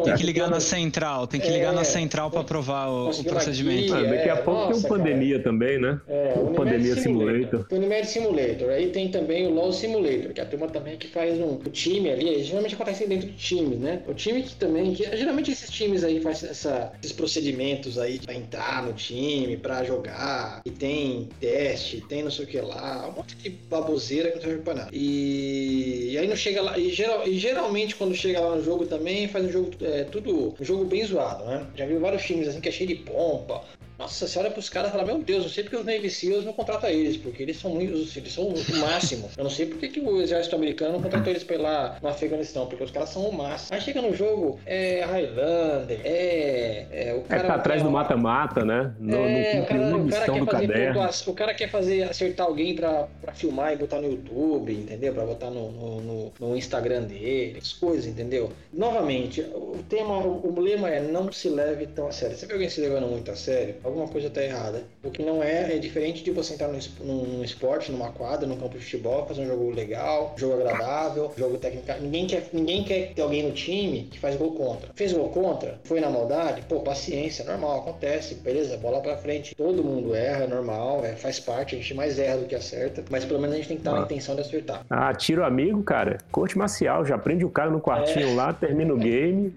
[0.04, 3.24] Tem que ligar na central, tem que ligar é, na central para aprovar o, o
[3.24, 3.94] procedimento.
[3.94, 5.44] Aqui, ah, daqui a é, pouco nossa, tem um pandemia cara.
[5.44, 6.00] também, né?
[6.08, 7.66] É, o Pandemia Simulator.
[7.70, 8.70] O Unimed Simulator.
[8.70, 11.70] Aí tem também o LoL Simulator, que é a turma também que faz um o
[11.70, 14.02] time ali, geralmente acontece dentro de time, né?
[14.08, 18.34] O time que também, que geralmente esses times aí fazem essa, esses procedimentos aí para
[18.34, 23.14] entrar no time, para jogar, e tem teste, tem não sei o que lá, um
[23.14, 24.90] monte de baboseira que não serve pra nada.
[24.92, 28.86] E, e aí não chega lá, e, geral, e geralmente quando chega lá no jogo
[28.86, 31.66] também faz um jogo é, tudo um jogo bem zoado, né?
[31.74, 33.64] Já vi vários filmes assim que é cheio de pompa,
[34.02, 36.44] nossa, você olha pros caras e fala, meu Deus, não sei porque os Navy Seals
[36.44, 39.30] não contratam eles, porque eles são muito, eles são o máximo.
[39.38, 42.10] Eu não sei porque que o exército americano não contratou eles pra ir lá no
[42.10, 43.76] Afeganistão, porque os caras são o máximo.
[43.76, 46.88] Aí chega no jogo, é Highlander, é.
[46.92, 48.92] É, o cara, é tá atrás do mata-mata, né?
[49.00, 52.76] No, é, no, o, cara, o, cara quer fazer o cara quer fazer acertar alguém
[52.76, 55.14] pra, pra filmar e botar no YouTube, entendeu?
[55.14, 58.52] Pra botar no, no, no, no Instagram dele, as coisas, entendeu?
[58.74, 62.36] Novamente, o tema, o, o lema é não se leve tão a sério.
[62.36, 63.76] Você vê alguém se levando muito a sério?
[63.92, 64.84] Alguma coisa está errada.
[65.04, 68.58] O que não é, é diferente de você entrar num, num esporte, numa quadra, num
[68.58, 71.88] campo de futebol, fazer um jogo legal, jogo agradável, jogo técnico.
[72.02, 74.90] Ninguém quer, ninguém quer ter alguém no time que faz gol contra.
[74.96, 79.56] Fez gol contra, foi na maldade, pô, paciência, normal, acontece, beleza, bola pra frente.
[79.56, 83.04] Todo mundo erra, é normal, é, faz parte, a gente mais erra do que acerta,
[83.10, 84.00] mas pelo menos a gente tem que estar ah.
[84.00, 84.86] na intenção de acertar.
[84.90, 88.36] Ah, tiro amigo, cara, corte marcial, já prende o cara no quartinho é.
[88.36, 89.54] lá, termina o game,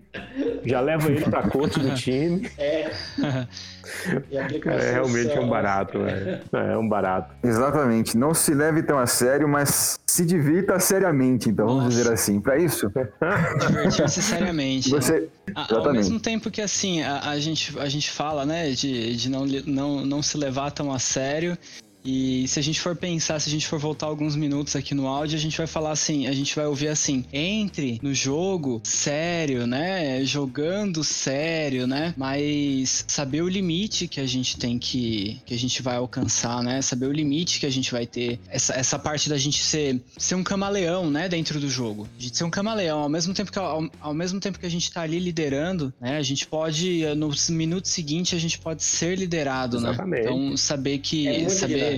[0.65, 2.51] já leva ele pra corte do time.
[2.59, 2.91] É.
[4.31, 6.41] é realmente um barato, velho.
[6.53, 7.35] É um barato.
[7.43, 8.17] Exatamente.
[8.17, 11.79] Não se leve tão a sério, mas se divirta seriamente, então, Nossa.
[11.79, 12.41] vamos dizer assim.
[12.41, 12.91] Para isso.
[13.67, 14.91] Divertir-se seriamente.
[14.91, 15.29] Você...
[15.55, 19.45] Ao mesmo tempo que, assim, a, a, gente, a gente fala, né, de, de não,
[19.47, 21.57] não, não se levar tão a sério,
[22.05, 25.07] e se a gente for pensar, se a gente for voltar alguns minutos aqui no
[25.07, 29.67] áudio, a gente vai falar assim, a gente vai ouvir assim, entre no jogo sério,
[29.67, 30.23] né?
[30.25, 32.13] Jogando sério, né?
[32.17, 36.83] Mas saber o limite que a gente tem que que a gente vai alcançar, né?
[36.83, 38.39] Saber o limite que a gente vai ter.
[38.49, 42.07] Essa, essa parte da gente ser ser um camaleão, né, dentro do jogo.
[42.19, 44.93] De ser um camaleão, ao mesmo tempo que ao, ao mesmo tempo que a gente
[44.93, 46.19] tá ali liderando, né?
[46.19, 49.91] A gente pode no minuto seguinte a gente pode ser liderado, né?
[49.91, 50.25] Exatamente.
[50.25, 50.31] né?
[50.31, 51.94] Então saber que é saber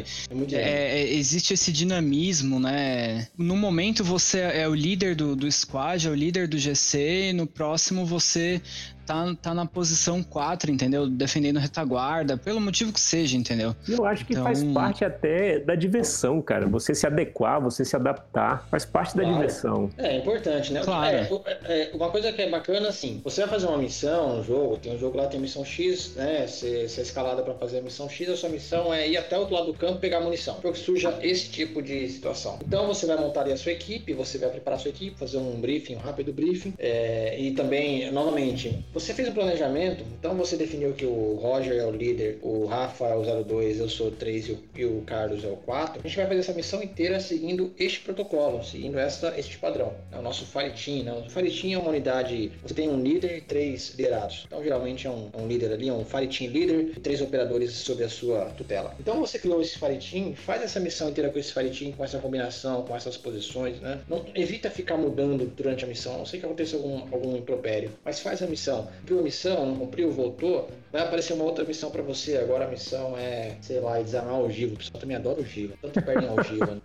[0.52, 3.28] é, é, existe esse dinamismo, né?
[3.37, 7.32] No momento você é o líder do, do squad, é o líder do GC, e
[7.32, 8.61] no próximo você
[9.07, 11.09] tá, tá na posição 4, entendeu?
[11.09, 13.75] Defendendo retaguarda, pelo motivo que seja, entendeu?
[13.88, 14.45] Eu acho que então...
[14.45, 16.66] faz parte até da diversão, cara.
[16.66, 19.29] Você se adequar, você se adaptar, faz parte claro.
[19.29, 19.90] da diversão.
[19.97, 20.83] É, importante, né?
[20.83, 21.16] Claro.
[21.16, 24.77] É, é, uma coisa que é bacana, assim, você vai fazer uma missão, um jogo,
[24.77, 26.47] tem um jogo lá, tem missão X, né?
[26.47, 29.37] Você, você é escalada para fazer a missão X, a sua missão é ir até
[29.37, 30.57] o outro lado do campo pegar munição.
[30.57, 32.59] Porque surja esse tipo de situação.
[32.66, 35.61] Então você vai montar a sua equipe, você vai preparar a sua equipe, fazer um
[35.61, 36.75] briefing, um rápido briefing.
[36.79, 41.85] É, e também, novamente, você fez um planejamento, então você definiu que o Roger é
[41.85, 45.02] o líder, o Rafa é o 02, eu sou o 3 e o, e o
[45.02, 46.00] Carlos é o 4.
[46.02, 49.92] A gente vai fazer essa missão inteira seguindo este protocolo, seguindo esta, este padrão.
[50.11, 51.12] É o nosso Team, né?
[51.12, 54.44] O Team é uma unidade, você tem um líder e três liderados.
[54.46, 57.72] Então geralmente é um, é um líder ali, um Fire Team líder e três operadores
[57.72, 58.94] sob a sua tutela.
[58.98, 62.82] Então você criou esse Team, faz essa missão inteira com esse Team, com essa combinação,
[62.85, 64.00] com essas posições, né?
[64.09, 68.20] Não, evita ficar mudando durante a missão, não sei que aconteça algum, algum impropério, mas
[68.20, 68.96] faz a missão missão.
[69.01, 72.37] Cumpriu a missão, não cumpriu, voltou, vai aparecer uma outra missão para você.
[72.38, 74.75] Agora a missão é, sei lá, desarmar o Giva.
[74.75, 75.75] O pessoal também adora o Giva.
[75.83, 76.81] Tanto perdem ao Giva, né?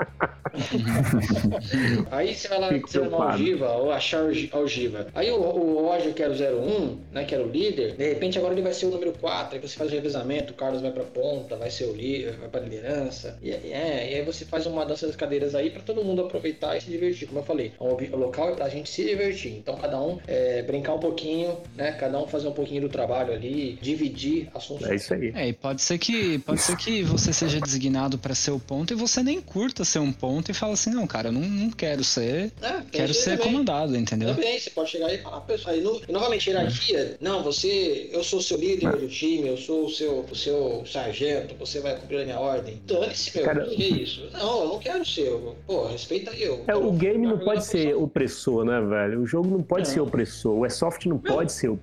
[2.12, 5.08] Aí você vai lá desarmar o Giva ou achar o Algiva.
[5.16, 8.38] Aí o, o Roger, que era o 01, né, que era o líder, de repente
[8.38, 9.56] agora ele vai ser o número 4.
[9.56, 12.50] Aí você faz o revezamento, o Carlos vai pra ponta, vai ser o líder, vai
[12.50, 13.38] pra liderança.
[13.42, 16.76] E, é, e aí você faz uma dança das cadeiras aí para todo mundo aproveitar
[16.78, 17.28] e se divertir.
[17.28, 19.54] Como eu falei, o local é pra gente se divertir.
[19.54, 21.91] Então cada um é, brincar um pouquinho, né?
[21.94, 24.88] Cada um fazer um pouquinho do trabalho ali, dividir assuntos.
[24.88, 25.32] É isso aí.
[25.36, 28.94] É, e pode ser que pode ser que você seja designado para ser o ponto
[28.94, 31.70] e você nem curta ser um ponto e fala assim, não, cara, eu não, não
[31.70, 33.54] quero ser, é, quero ser também.
[33.54, 34.34] comandado, entendeu?
[34.36, 38.24] Também, você pode chegar e falar, pessoal, e, no, e novamente hierarquia, não, você, eu
[38.24, 41.96] sou o seu líder do time, eu sou o seu, o seu sargento, você vai
[41.96, 42.82] cumprir a minha ordem.
[42.86, 43.66] Dane-se, meu, cara...
[43.66, 44.30] que é isso?
[44.34, 45.32] Não, eu não quero ser,
[45.66, 46.64] pô, respeita eu.
[46.68, 49.22] É, o game não pode ser opressor, né, velho?
[49.22, 49.94] O jogo não pode não.
[49.94, 51.81] ser opressor, o Airsoft não Meu, pode ser opressor.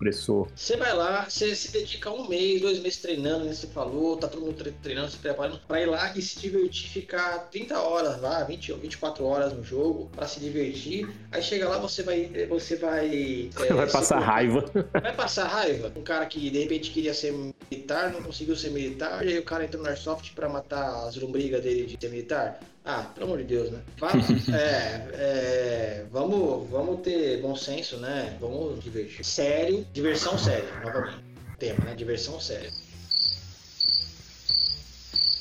[0.55, 4.29] Você vai lá, você se dedica um mês, dois meses treinando, como você falou, tá
[4.29, 8.45] todo mundo treinando, se preparando pra ir lá e se divertir, ficar 30 horas lá,
[8.45, 11.09] 20 ou 24 horas no jogo pra se divertir.
[11.33, 12.27] Aí chega lá, você vai.
[12.49, 13.51] Você vai.
[13.57, 14.65] É, vai passar raiva.
[14.93, 15.93] Vai passar raiva.
[15.97, 19.45] Um cara que de repente queria ser militar, não conseguiu ser militar, e aí o
[19.45, 22.61] cara entrou no Airsoft pra matar as lombrigas dele de ser militar.
[22.91, 23.81] Ah, pelo amor de Deus, né?
[24.51, 28.35] é, é, vamos, vamos ter bom senso, né?
[28.41, 29.23] Vamos divertir.
[29.23, 31.23] Sério, diversão séria, novamente.
[31.59, 31.95] Tema, né?
[31.95, 32.71] Diversão séria.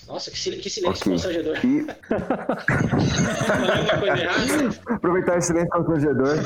[0.09, 1.13] Nossa, que, que silêncio okay.
[1.13, 1.55] constrangedor.
[1.65, 1.87] E...
[4.93, 6.35] aproveitar esse silêncio constrangedor.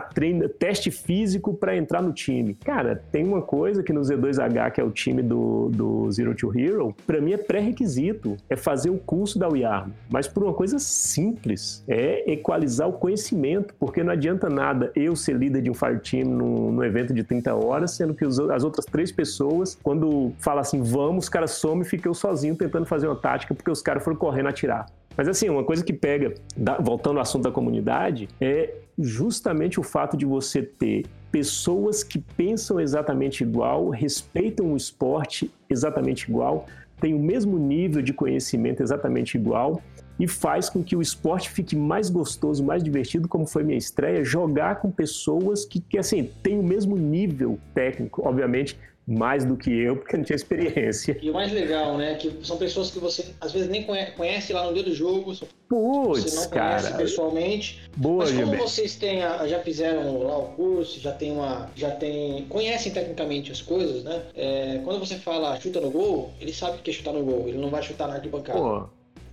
[0.61, 2.55] teste físico para entrar no time.
[2.55, 6.51] Cara, tem uma coisa que no Z2H, que é o time do, do Zero to
[6.56, 10.78] Hero, para mim é pré-requisito, é fazer o curso da UIARM, mas por uma coisa
[10.78, 16.28] simples, é equalizar o conhecimento, porque não adianta nada eu ser líder de um fireteam
[16.28, 20.60] num, num evento de 30 horas, sendo que os, as outras três pessoas, quando fala
[20.60, 23.82] assim, vamos, os caras somem e fica eu sozinho tentando fazer uma tática, porque os
[23.82, 24.86] caras foram correndo atirar.
[25.16, 26.34] Mas assim, uma coisa que pega,
[26.80, 32.78] voltando ao assunto da comunidade, é justamente o fato de você ter pessoas que pensam
[32.78, 36.66] exatamente igual, respeitam o esporte exatamente igual,
[37.00, 39.83] têm o mesmo nível de conhecimento exatamente igual
[40.20, 44.22] e faz com que o esporte fique mais gostoso, mais divertido, como foi minha estreia,
[44.22, 49.70] jogar com pessoas que, que assim, têm o mesmo nível técnico, obviamente, mais do que
[49.70, 51.16] eu, porque não tinha experiência.
[51.20, 53.84] E o mais legal, né, que são pessoas que você às vezes nem
[54.16, 55.34] conhece lá no dia do jogo,
[55.68, 56.96] Puts, você não conhece cara.
[56.96, 57.90] pessoalmente.
[57.96, 62.44] Boa, mas como vocês têm já fizeram lá o curso, já tem uma, já tem,
[62.46, 64.22] conhecem tecnicamente as coisas, né?
[64.34, 67.59] É, quando você fala chuta no gol, ele sabe que é chutar no gol, ele
[67.59, 68.59] não vai chutar na arquibancada.
[68.59, 68.84] Pô.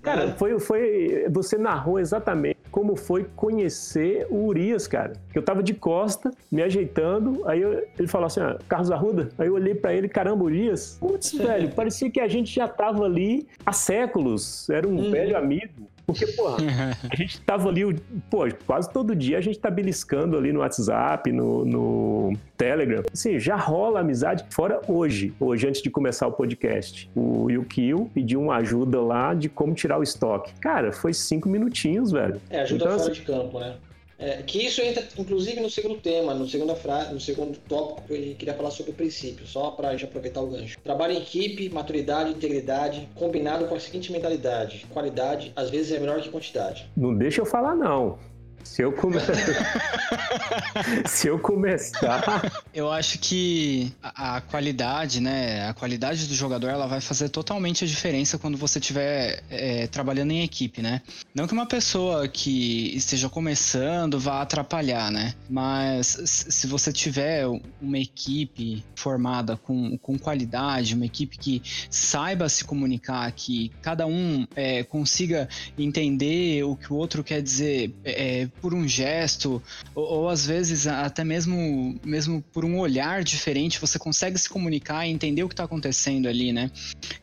[0.02, 1.26] Cara, foi, foi.
[1.30, 5.14] Você narrou exatamente como foi conhecer o Urias, cara.
[5.34, 9.30] Eu tava de costa, me ajeitando, aí eu, ele falou assim: ah, Carlos Arruda.
[9.38, 10.98] Aí eu olhei para ele, caramba, Urias.
[11.00, 14.70] Putz, velho, parecia que a gente já tava ali há séculos.
[14.70, 15.12] Era um uhum.
[15.12, 15.90] velho amigo.
[16.14, 16.58] Porque, porra,
[17.12, 17.84] a gente tava ali,
[18.30, 23.04] pô, quase todo dia a gente tá beliscando ali no WhatsApp, no, no Telegram.
[23.14, 27.10] Assim, já rola amizade, fora hoje, hoje, antes de começar o podcast.
[27.16, 30.54] O Yukio pediu uma ajuda lá de como tirar o estoque.
[30.60, 32.42] Cara, foi cinco minutinhos, velho.
[32.50, 33.76] É, ajuda então, fora assim, de campo, né?
[34.20, 38.14] É, que isso entra, inclusive, no segundo tema, no segundo frase, no segundo tópico que
[38.14, 40.78] eu queria falar sobre o princípio, só para já aproveitar o gancho.
[40.84, 46.22] Trabalho em equipe, maturidade, integridade, combinado com a seguinte mentalidade: qualidade às vezes é melhor
[46.22, 46.86] que quantidade.
[46.98, 48.20] Não deixa eu falar, não.
[48.64, 49.18] Se eu, come...
[51.06, 52.64] Se eu começar.
[52.74, 55.68] Eu acho que a, a, qualidade, né?
[55.68, 60.32] A qualidade do jogador ela vai fazer totalmente a diferença quando você estiver é, trabalhando
[60.32, 61.02] em equipe, né?
[61.34, 65.34] Não que uma pessoa que esteja começando vá atrapalhar, né?
[65.50, 67.46] Mas se você tiver
[67.82, 74.46] uma equipe formada com, com qualidade, uma equipe que saiba se comunicar, que cada um
[74.56, 75.48] é, consiga
[75.78, 77.94] entender o que o outro quer dizer.
[78.04, 79.62] É, por um gesto,
[79.94, 85.08] ou, ou, às vezes até mesmo, mesmo por um olhar diferente, você consegue se comunicar
[85.08, 86.72] e entender o que está acontecendo ali, né?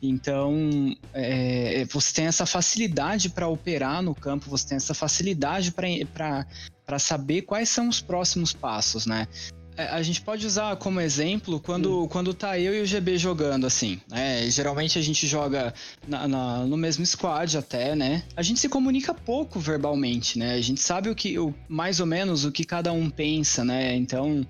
[0.03, 6.99] Então, é, você tem essa facilidade para operar no campo, você tem essa facilidade para
[6.99, 9.27] saber quais são os próximos passos, né?
[9.77, 12.09] É, a gente pode usar como exemplo quando, hum.
[12.09, 14.01] quando tá eu e o GB jogando, assim.
[14.09, 14.49] Né?
[14.51, 15.75] Geralmente a gente joga
[16.07, 18.23] na, na, no mesmo squad até, né?
[18.37, 20.55] A gente se comunica pouco verbalmente, né?
[20.55, 23.95] A gente sabe o que, o, mais ou menos o que cada um pensa, né?
[23.95, 24.47] Então,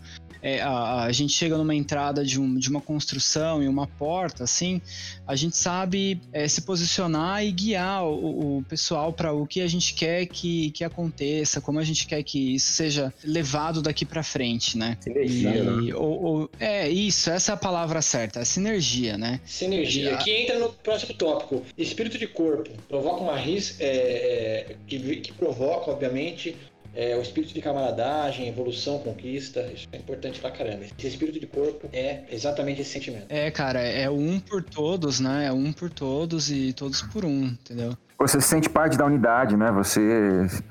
[0.47, 4.45] é, a, a, gente chega numa entrada de, um, de uma construção e uma porta,
[4.45, 4.81] assim,
[5.27, 9.67] a gente sabe é, se posicionar e guiar o, o pessoal para o que a
[9.67, 14.23] gente quer que, que aconteça, como a gente quer que isso seja levado daqui para
[14.23, 14.97] frente, né?
[15.01, 15.95] Sinergia, e, né?
[15.97, 19.41] Ou, ou, é, isso, essa é a palavra certa, é sinergia, né?
[19.45, 20.19] Sinergia, a...
[20.19, 21.65] que entra no próximo tópico.
[21.77, 26.55] Espírito de corpo provoca uma risca, é, é, que, que provoca, obviamente,
[26.97, 30.85] é, o espírito de camaradagem, evolução, conquista, isso é importante pra caramba.
[30.99, 33.27] Esse espírito de corpo é exatamente esse sentimento.
[33.29, 35.47] É, cara, é um por todos, né?
[35.47, 37.93] É um por todos e todos por um, entendeu?
[38.19, 39.71] Você se sente parte da unidade, né?
[39.73, 40.01] Você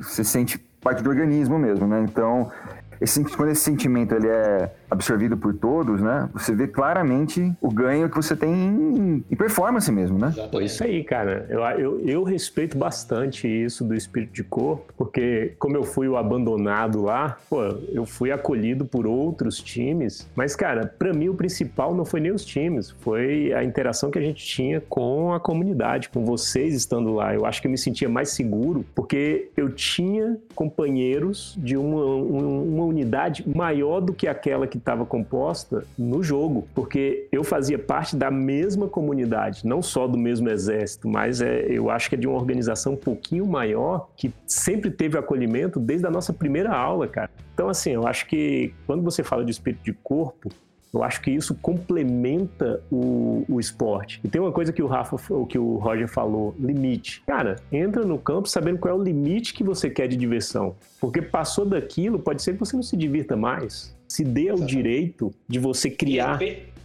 [0.01, 2.03] se sente parte do organismo mesmo, né?
[2.07, 2.51] Então,
[2.99, 6.29] esse, quando esse sentimento ele é absorvido por todos, né?
[6.33, 10.33] Você vê claramente o ganho que você tem em, em performance mesmo, né?
[10.51, 11.45] Pô, isso aí, cara.
[11.49, 16.17] Eu, eu, eu, respeito bastante isso do espírito de corpo, porque como eu fui o
[16.17, 21.93] abandonado lá, pô, eu fui acolhido por outros times, mas, cara, para mim o principal
[21.93, 26.09] não foi nem os times, foi a interação que a gente tinha com a comunidade,
[26.09, 27.33] com vocês estando lá.
[27.33, 32.84] Eu acho que eu me sentia mais seguro, porque eu tinha companheiros de uma, uma
[32.85, 38.31] unidade maior do que aquela que estava composta no jogo, porque eu fazia parte da
[38.31, 42.37] mesma comunidade, não só do mesmo exército, mas é, eu acho que é de uma
[42.37, 47.29] organização um pouquinho maior que sempre teve acolhimento desde a nossa primeira aula, cara.
[47.53, 50.49] Então, assim, eu acho que quando você fala de espírito de corpo,
[50.93, 54.21] eu acho que isso complementa o, o esporte.
[54.23, 55.17] E tem uma coisa que o Rafa,
[55.47, 57.21] que o Roger falou, limite.
[57.27, 60.75] Cara, entra no campo sabendo qual é o limite que você quer de diversão.
[60.99, 63.95] Porque passou daquilo, pode ser que você não se divirta mais.
[64.07, 66.39] Se dê o direito de você criar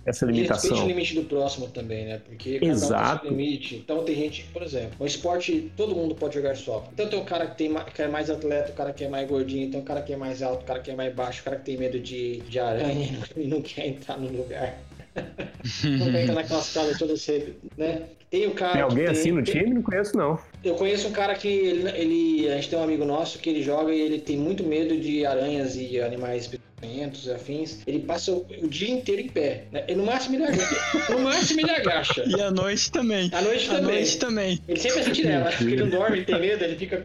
[0.05, 0.77] essa limitação.
[0.77, 2.21] E o limite do próximo também, né?
[2.25, 3.27] Porque cada Exato.
[3.27, 3.77] um tem limite.
[3.77, 6.91] Então tem gente, por exemplo, no esporte todo mundo pode jogar software.
[6.93, 9.29] Então tem o cara que, tem, que é mais atleta, o cara que é mais
[9.29, 11.45] gordinho, tem o cara que é mais alto, o cara que é mais baixo, o
[11.45, 14.79] cara que tem medo de, de aranha e não quer entrar no lugar.
[16.27, 18.03] não todas cedo, né?
[18.31, 18.75] Tem o cara.
[18.75, 19.75] Tem alguém tem, assim no time?
[19.75, 20.39] Não conheço, não.
[20.63, 23.63] Eu conheço um cara que ele, ele, A gente tem um amigo nosso que ele
[23.63, 27.81] joga e ele tem muito medo de aranhas e animais pequenos e afins.
[27.89, 29.65] Ele passa o, o, dia inteiro em pé.
[29.73, 29.85] Né?
[29.89, 31.13] E no máximo ele agacha.
[31.13, 32.25] no máximo ele agacha.
[32.25, 33.31] E à noite também.
[33.33, 33.79] À noite também.
[33.79, 34.61] À noite também.
[34.69, 35.51] Ele sempre é sentinela.
[35.51, 37.05] Porque ele não dorme, tem medo, ele fica,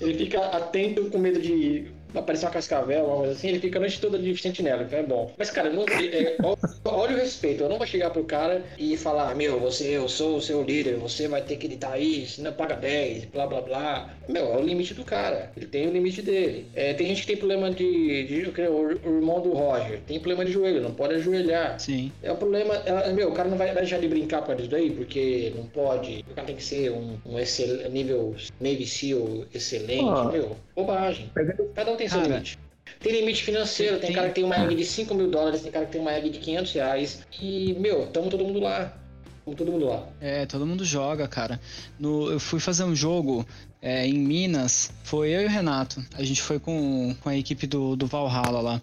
[0.00, 3.80] ele fica atento com medo de aparecer uma cascavel, alguma coisa assim, ele fica a
[3.80, 5.32] noite toda de sentinela, então é bom.
[5.36, 6.36] Mas, cara, não, é,
[6.84, 7.62] olha o respeito.
[7.62, 10.96] Eu não vou chegar pro cara e falar, meu, você, eu sou o seu líder,
[10.96, 14.10] você vai ter que editar aí, senão paga 10, blá blá blá.
[14.28, 15.50] Meu, é o limite do cara.
[15.56, 16.66] Ele tem o limite dele.
[16.74, 18.24] É, tem gente que tem problema de.
[18.24, 21.80] de, de o, o, irmão do Roger tem problema de joelho, não pode ajoelhar.
[21.80, 22.12] Sim.
[22.22, 22.74] É um problema.
[22.84, 26.24] É, meu, o cara não vai deixar de brincar com isso daí, porque não pode.
[26.30, 30.04] O cara tem que ser um, um excel, nível Navy SEAL excelente.
[30.04, 30.24] Oh.
[30.24, 31.30] Meu, bobagem.
[31.74, 32.58] Cada um tem seu limite.
[33.00, 35.70] Tem limite financeiro, tem, tem cara que tem uma egg de 5 mil dólares, tem
[35.70, 37.26] cara que tem uma egg de 500 reais.
[37.40, 38.96] E, meu, tamo todo mundo lá.
[39.44, 40.06] todo mundo lá.
[40.20, 41.60] É, todo mundo joga, cara.
[41.98, 43.46] No, eu fui fazer um jogo
[43.80, 46.04] é, em Minas, foi eu e o Renato.
[46.14, 48.80] A gente foi com, com a equipe do, do Valhalla lá.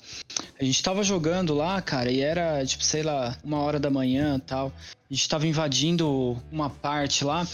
[0.60, 4.40] A gente tava jogando lá, cara, e era, tipo, sei lá, uma hora da manhã
[4.40, 4.72] tal.
[5.10, 7.46] A gente tava invadindo uma parte lá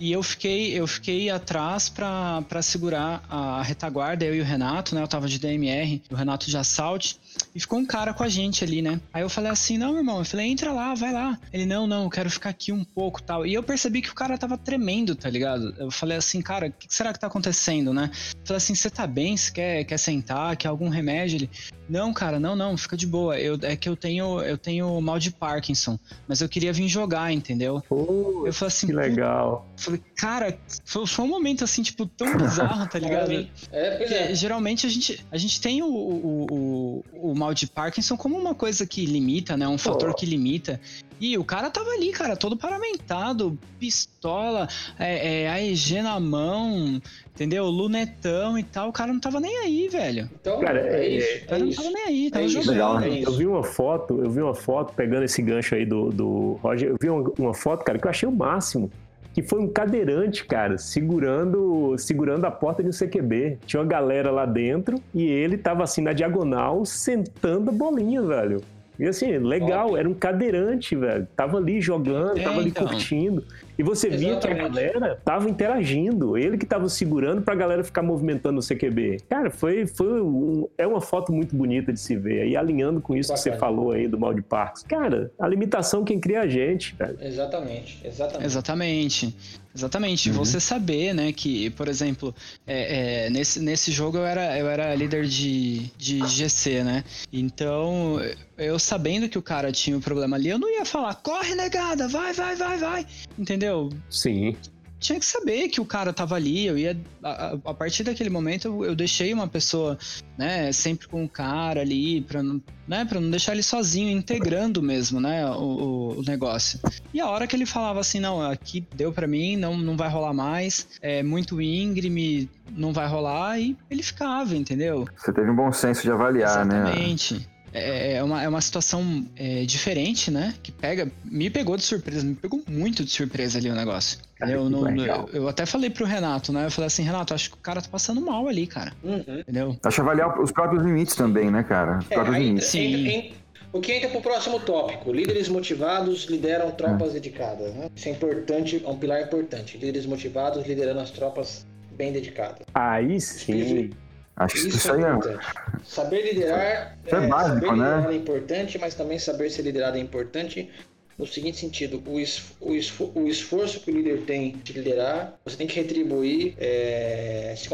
[0.00, 5.02] e eu fiquei, eu fiquei atrás para segurar a retaguarda, eu e o Renato, né?
[5.02, 7.16] Eu tava de DMR, o Renato de assalto.
[7.58, 9.00] E ficou um cara com a gente ali, né?
[9.12, 10.20] Aí eu falei assim: não, irmão.
[10.20, 11.36] Eu falei: entra lá, vai lá.
[11.52, 13.44] Ele: não, não, eu quero ficar aqui um pouco tal.
[13.44, 15.74] E eu percebi que o cara tava tremendo, tá ligado?
[15.76, 18.12] Eu falei assim: cara, o que será que tá acontecendo, né?
[18.12, 19.36] Eu falei assim: você tá bem?
[19.36, 20.56] Você quer, quer sentar?
[20.56, 21.36] Quer algum remédio?
[21.36, 21.50] Ele:
[21.88, 23.38] não, cara, não, não, fica de boa.
[23.40, 27.32] Eu, é que eu tenho, eu tenho mal de Parkinson, mas eu queria vir jogar,
[27.32, 27.82] entendeu?
[27.88, 29.66] Pô, eu falei assim, que legal.
[29.76, 33.32] Falei, cara, foi, foi, um momento assim, tipo, tão bizarro, tá ligado?
[33.72, 34.34] é, pois é.
[34.34, 38.54] Geralmente a gente, a gente tem o, o, o, o, mal de Parkinson como uma
[38.54, 39.66] coisa que limita, né?
[39.66, 40.14] Um fator oh.
[40.14, 40.80] que limita.
[41.20, 44.68] E o cara tava ali, cara, todo paramentado, pistola,
[44.98, 47.02] é, é, AEG na mão,
[47.34, 47.66] entendeu?
[47.66, 48.88] Lunetão e tal.
[48.88, 50.30] O cara não tava nem aí, velho.
[50.40, 51.44] Então, cara, é, é isso.
[51.44, 52.70] O cara não tava nem aí, tava é jogando.
[52.70, 53.20] Legal, né?
[53.20, 56.90] Eu vi uma foto, eu vi uma foto, pegando esse gancho aí do, do Roger,
[56.90, 58.90] eu vi uma, uma foto, cara, que eu achei o máximo
[59.38, 63.58] que foi um cadeirante, cara, segurando segurando a porta de um CQB.
[63.64, 68.60] Tinha uma galera lá dentro e ele tava assim na diagonal, sentando a bolinha, velho.
[68.98, 71.28] E assim, legal, era um cadeirante, velho.
[71.36, 72.84] Tava ali jogando, é, tava ali então.
[72.84, 73.44] curtindo.
[73.78, 74.30] E você Exatamente.
[74.30, 76.36] via que a galera tava interagindo.
[76.36, 79.18] Ele que tava segurando pra galera ficar movimentando o CQB.
[79.28, 82.48] Cara, foi, foi um, é uma foto muito bonita de se ver.
[82.48, 83.44] E alinhando com isso Bacana.
[83.44, 84.82] que você falou aí do mal de Parques.
[84.82, 87.18] Cara, a limitação quem cria a gente, velho.
[87.20, 88.44] Exatamente, exatamente.
[88.44, 89.36] Exatamente.
[89.78, 90.34] Exatamente, uhum.
[90.34, 92.34] você saber, né, que, por exemplo,
[92.66, 97.04] é, é, nesse, nesse jogo eu era, eu era líder de, de GC, né?
[97.32, 98.20] Então,
[98.56, 101.54] eu sabendo que o cara tinha o um problema ali, eu não ia falar, corre
[101.54, 103.06] negada, vai, vai, vai, vai,
[103.38, 103.67] entendeu?
[104.08, 104.56] Sim
[104.98, 106.66] tinha que saber que o cara tava ali.
[106.66, 106.98] Eu ia.
[107.22, 109.98] A, a partir daquele momento eu, eu, deixei uma pessoa,
[110.36, 114.82] né, sempre com o cara ali, pra não, né, pra não deixar ele sozinho, integrando
[114.82, 116.80] mesmo, né, o, o, o negócio.
[117.12, 120.08] E a hora que ele falava assim, não, aqui deu para mim, não, não vai
[120.08, 125.06] rolar mais, é muito íngreme, não vai rolar, e ele ficava, entendeu?
[125.16, 127.34] Você teve um bom senso de avaliar, Exatamente.
[127.34, 127.40] né?
[127.40, 127.57] Exatamente.
[127.78, 130.54] É, é, uma, é uma situação é, diferente, né?
[130.62, 131.10] Que pega.
[131.24, 134.18] Me pegou de surpresa, me pegou muito de surpresa ali o negócio.
[134.36, 136.66] Cara, eu, não, eu, eu, até falei pro Renato, né?
[136.66, 138.92] Eu falei assim, Renato, acho que o cara tá passando mal ali, cara.
[139.02, 139.40] Uhum.
[139.40, 139.76] Entendeu?
[139.82, 141.98] Acho que avaliar os próprios limites também, né, cara?
[141.98, 142.68] Os é, próprios limites.
[142.68, 143.32] Sim.
[143.72, 145.12] O que entra pro próximo tópico?
[145.12, 147.12] Líderes motivados lideram tropas é.
[147.14, 147.74] dedicadas.
[147.74, 147.88] Né?
[147.94, 149.76] Isso é importante, é um pilar importante.
[149.76, 152.66] Líderes motivados liderando as tropas bem dedicadas.
[152.72, 153.90] Aí sim.
[154.38, 155.10] Acho que isso, isso aí é.
[155.10, 155.46] Importante.
[155.84, 157.96] Saber liderar é, é básico, saber né?
[157.96, 160.70] liderar é importante, mas também saber ser liderado é importante
[161.18, 162.16] no seguinte sentido: o,
[162.60, 167.68] o, o esforço que o líder tem de liderar, você tem que retribuir é, se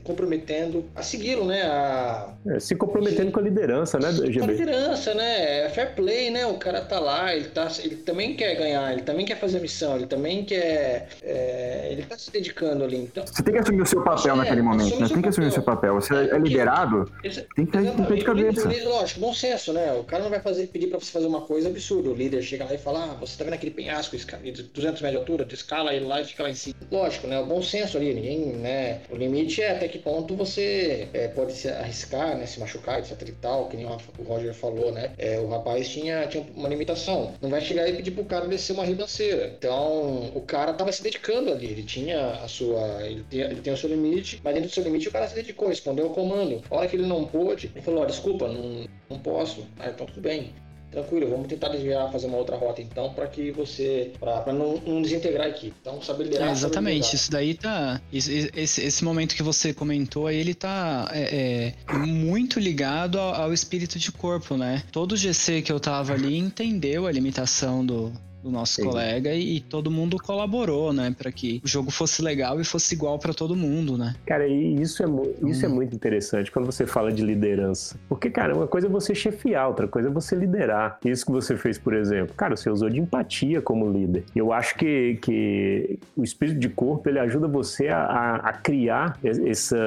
[0.00, 1.62] comprometendo a segui-lo, né?
[1.62, 4.08] A, é, se comprometendo com a liderança, né?
[4.12, 5.66] Com a liderança, né?
[5.66, 6.44] É fair play, né?
[6.46, 9.60] O cara tá lá, ele, tá, ele também quer ganhar, ele também quer fazer a
[9.60, 11.08] missão, ele também quer.
[11.22, 12.96] É, ele tá se dedicando ali.
[12.96, 15.08] Então, você tem que assumir o seu papel naquele momento, né?
[15.08, 15.94] Tem que assumir o seu papel.
[15.94, 17.10] Você é, é liderado,
[17.54, 18.68] tem que ter de cabeça.
[18.88, 19.92] Lógico, bom senso, né?
[19.92, 22.10] O cara não vai fazer, pedir pra você fazer uma coisa absurda.
[22.10, 24.72] O líder chega lá e fala fala, ah, você tá vendo aquele penhasco de 200
[24.80, 26.74] metros de altura, tu escala ele lá e fica lá em cima.
[26.90, 27.38] Lógico, né?
[27.38, 29.02] O bom senso ali, ninguém, né?
[29.10, 32.46] O limite é até que ponto você é, pode se arriscar, né?
[32.46, 35.12] Se machucar, etc e tal, que nem o Roger falou, né?
[35.18, 37.34] É, o rapaz tinha, tinha uma limitação.
[37.42, 39.54] Não vai chegar e pedir pro cara descer uma ribanceira.
[39.58, 43.02] Então, o cara tava se dedicando ali, ele tinha a sua.
[43.04, 45.34] Ele tem, ele tem o seu limite, mas dentro do seu limite o cara se
[45.34, 46.62] dedicou, respondeu ao comando.
[46.70, 49.66] A hora que ele não pôde, ele falou, oh, desculpa, não, não posso.
[49.78, 50.54] Ah, então tudo bem
[50.90, 55.02] tranquilo, vamos tentar desviar, fazer uma outra rota então, para que você, para não, não,
[55.02, 55.74] desintegrar a equipe.
[55.80, 56.48] Então, saber liderar.
[56.48, 58.00] É, exatamente, isso daí tá.
[58.12, 63.52] Esse, esse, momento que você comentou aí, ele tá é, é, muito ligado ao, ao,
[63.52, 64.82] espírito de corpo, né?
[64.92, 68.12] Todo GC que eu tava ali entendeu a limitação do,
[68.42, 68.84] do nosso Sim.
[68.84, 72.94] colega e, e, todo mundo colaborou, né, para que o jogo fosse legal e fosse
[72.94, 74.14] igual para todo mundo, né?
[74.26, 75.06] Cara, e isso é
[75.48, 75.74] isso é hum.
[75.74, 79.88] muito interessante quando você fala de liderança, porque cara, uma coisa é você chefiar, outra
[79.88, 80.98] coisa é você liderar.
[81.04, 84.24] Isso que você fez, por exemplo, cara, você usou de empatia como líder.
[84.34, 89.78] Eu acho que, que o espírito de corpo ele ajuda você a, a criar essa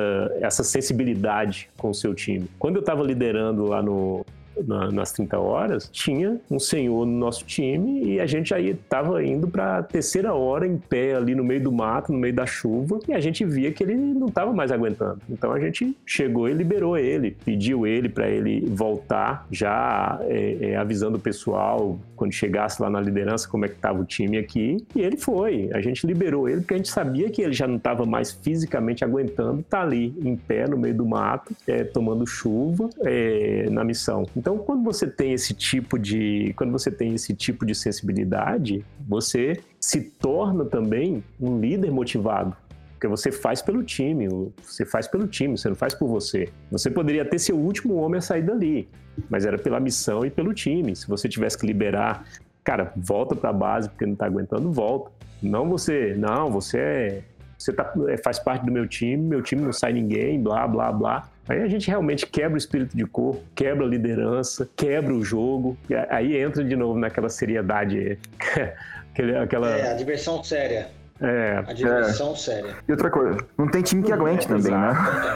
[0.42, 2.50] essa sensibilidade com o seu time.
[2.60, 4.26] Quando eu estava liderando lá no
[4.66, 9.24] na, nas 30 horas, tinha um senhor no nosso time e a gente aí estava
[9.24, 12.46] indo para a terceira hora em pé ali no meio do mato, no meio da
[12.46, 15.20] chuva, e a gente via que ele não estava mais aguentando.
[15.30, 20.76] Então a gente chegou e liberou ele, pediu ele para ele voltar, já é, é,
[20.76, 24.78] avisando o pessoal quando chegasse lá na liderança como é que estava o time aqui,
[24.96, 25.70] e ele foi.
[25.74, 29.04] A gente liberou ele porque a gente sabia que ele já não estava mais fisicamente
[29.04, 34.26] aguentando tá ali em pé no meio do mato, é, tomando chuva é, na missão.
[34.42, 39.62] Então, quando você tem esse tipo de, quando você tem esse tipo de sensibilidade, você
[39.80, 42.58] se torna também um líder motivado.
[42.94, 44.28] Porque você faz pelo time,
[44.60, 46.50] você faz pelo time, você não faz por você.
[46.72, 48.90] Você poderia ter seu último homem a sair dali,
[49.30, 50.96] mas era pela missão e pelo time.
[50.96, 52.26] Se você tivesse que liberar,
[52.64, 55.12] cara, volta para a base porque não está aguentando, volta.
[55.40, 57.22] Não você, não, você é,
[57.60, 60.92] você tá, é, faz parte do meu time, meu time não sai ninguém, blá, blá,
[60.92, 61.30] blá.
[61.52, 65.78] Aí a gente realmente quebra o espírito de corpo, quebra a liderança, quebra o jogo,
[66.10, 68.18] aí entra de novo naquela seriedade,
[69.44, 69.70] aquela...
[69.70, 70.88] É, a diversão séria.
[71.20, 72.36] É, a diversão é.
[72.36, 72.76] séria.
[72.88, 74.94] E outra coisa, não tem time que aguente é, também, né?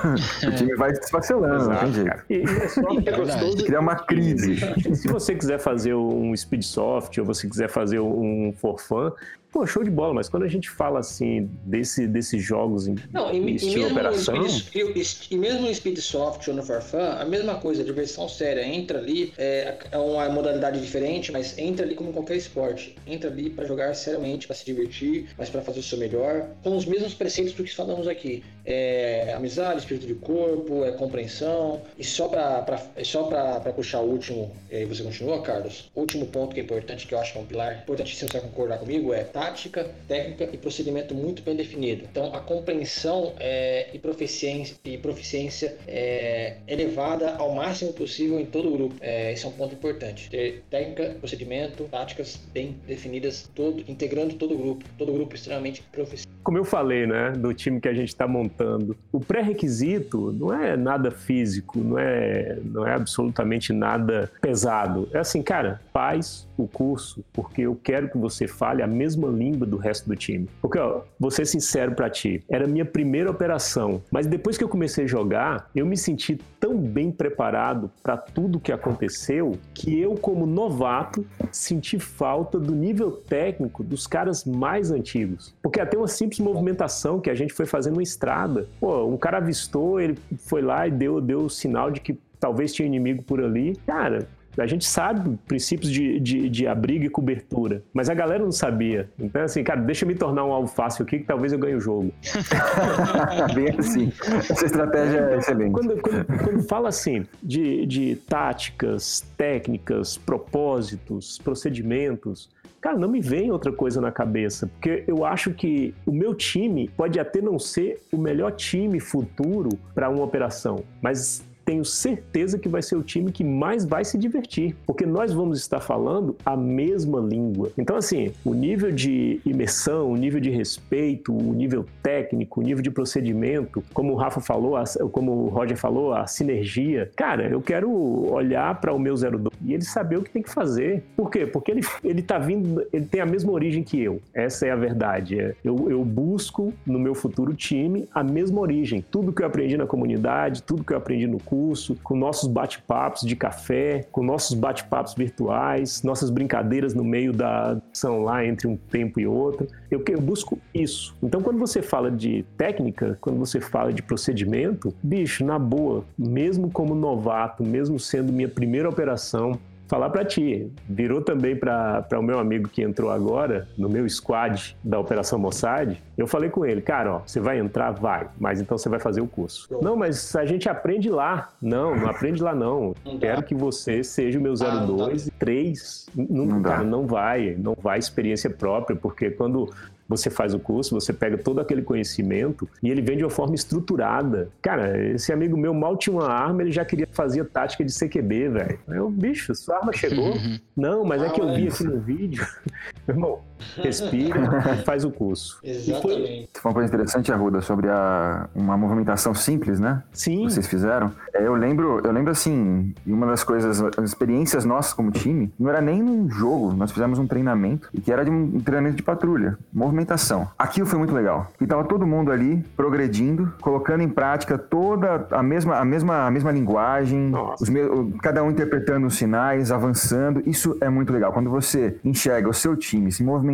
[0.47, 2.24] o time vai desfacelando, não tem jeito.
[2.30, 3.66] E, e é só que é gostoso.
[3.66, 4.55] Criar uma crise.
[4.95, 9.11] Se você quiser fazer um speed soft ou você quiser fazer um for fun,
[9.56, 13.34] Pô, show de bola, mas quando a gente fala assim desse, desses jogos em, Não,
[13.34, 14.49] e, em estilo e operação.
[14.49, 18.68] Speed, e, mesmo no Speed Soft ou no Farfan, a mesma coisa, a diversão séria.
[18.68, 22.97] Entra ali, é, é uma modalidade diferente, mas entra ali como qualquer esporte.
[23.08, 26.76] Entra ali para jogar seriamente, para se divertir, mas para fazer o seu melhor, com
[26.76, 28.43] os mesmos preceitos do que falamos aqui.
[28.66, 31.82] É amizade, espírito de corpo, é compreensão.
[31.97, 35.89] E só para puxar o último, e aí você continua, Carlos.
[35.95, 38.41] O último ponto que é importante, que eu acho que é um pilar importantíssimo, você
[38.41, 42.04] concordar comigo, é tá tática, técnica e procedimento muito bem definido.
[42.10, 48.70] Então, a compreensão é, e proficiência, e proficiência é, elevada ao máximo possível em todo
[48.70, 48.96] o grupo.
[49.02, 50.30] É, esse é um ponto importante.
[50.30, 54.86] Ter técnica, procedimento, táticas bem definidas, todo, integrando todo o grupo.
[54.98, 56.36] Todo o grupo extremamente profissional.
[56.43, 60.78] Como eu falei, né, do time que a gente está montando, o pré-requisito não é
[60.78, 65.10] nada físico, não é, não é absolutamente nada pesado.
[65.12, 69.65] É assim, cara, faz o curso porque eu quero que você fale a mesma língua
[69.67, 70.47] do resto do time.
[70.61, 74.63] Porque, ó, vou ser sincero para ti, era a minha primeira operação, mas depois que
[74.63, 79.99] eu comecei a jogar, eu me senti tão bem preparado para tudo que aconteceu que
[79.99, 85.53] eu, como novato, senti falta do nível técnico dos caras mais antigos.
[85.61, 89.38] Porque até uma simples movimentação que a gente foi fazendo uma estrada, pô, um cara
[89.38, 93.43] avistou, ele foi lá e deu, deu o sinal de que talvez tinha inimigo por
[93.43, 93.75] ali.
[93.86, 94.27] Cara,
[94.58, 99.10] a gente sabe princípios de, de, de, abrigo e cobertura, mas a galera não sabia.
[99.20, 101.76] Então, assim, cara, deixa eu me tornar um alvo fácil aqui que talvez eu ganhe
[101.76, 102.14] o jogo.
[103.53, 104.12] Bem assim.
[104.49, 105.72] Essa estratégia é excelente.
[105.72, 112.49] Quando, quando, quando fala assim de, de táticas, técnicas, propósitos, procedimentos,
[112.86, 116.88] Cara, não me vem outra coisa na cabeça, porque eu acho que o meu time
[116.95, 122.70] pode até não ser o melhor time futuro para uma operação, mas tenho certeza que
[122.70, 126.55] vai ser o time que mais vai se divertir, porque nós vamos estar falando a
[126.55, 127.72] mesma língua.
[127.78, 132.84] Então, assim, o nível de imersão, o nível de respeito, o nível técnico, o nível
[132.84, 134.76] de procedimento, como o Rafa falou,
[135.11, 137.09] como o Roger falou, a sinergia.
[137.16, 137.91] Cara, eu quero
[138.32, 141.03] olhar para o meu 02 e ele saber o que tem que fazer.
[141.16, 141.45] Por quê?
[141.47, 144.22] Porque ele, ele tá vindo, ele tem a mesma origem que eu.
[144.34, 145.39] Essa é a verdade.
[145.39, 149.03] É, eu, eu busco no meu futuro time a mesma origem.
[149.09, 152.49] Tudo que eu aprendi na comunidade, tudo que eu aprendi no curso, curso, com nossos
[152.49, 158.68] bate-papos de café, com nossos bate-papos virtuais, nossas brincadeiras no meio da ação lá entre
[158.68, 159.66] um tempo e outro.
[159.89, 161.16] Eu, eu busco isso.
[161.24, 166.70] Então, quando você fala de técnica, quando você fala de procedimento, bicho, na boa, mesmo
[166.70, 170.71] como novato, mesmo sendo minha primeira operação, falar para ti.
[170.89, 175.97] Virou também para o meu amigo que entrou agora, no meu squad da Operação Mossad.
[176.17, 177.91] Eu falei com ele, cara, ó, você vai entrar?
[177.91, 179.67] Vai, mas então você vai fazer o curso.
[179.81, 181.49] Não, mas a gente aprende lá.
[181.61, 182.93] Não, não aprende lá não.
[183.05, 186.09] não Quero que você seja o meu 02 ah, e 3.
[186.15, 189.69] Não, não, cara, não vai, não vai experiência própria, porque quando
[190.08, 193.56] você faz o curso, você pega todo aquele conhecimento e ele vem de uma forma
[193.56, 194.49] estruturada.
[194.62, 198.49] Cara, esse amigo meu mal tinha uma arma, ele já queria fazer tática de CQB,
[198.49, 198.80] velho.
[198.88, 200.34] Eu, bicho, sua arma chegou?
[200.76, 202.45] Não, mas é que eu vi aqui no vídeo.
[203.08, 203.39] Meu irmão,
[203.78, 204.39] respira
[204.80, 205.60] e faz o curso.
[205.64, 206.49] Exatamente.
[206.53, 210.03] Foi uma coisa interessante, Arruda, sobre a, uma movimentação simples, né?
[210.12, 210.45] Sim.
[210.45, 211.12] Que vocês fizeram.
[211.34, 215.70] É, eu lembro, eu lembro assim, uma das coisas, as experiências nossas como time, não
[215.70, 219.03] era nem um jogo, nós fizemos um treinamento, e que era de um treinamento de
[219.03, 220.47] patrulha movimentação.
[220.58, 221.51] Aquilo foi muito legal.
[221.60, 226.32] E tava todo mundo ali progredindo, colocando em prática toda a mesma, a mesma, a
[226.32, 227.82] mesma linguagem, os me...
[228.22, 230.41] cada um interpretando os sinais, avançando.
[230.45, 231.32] Isso é muito legal.
[231.32, 233.45] Quando você enxerga o seu time se movimentando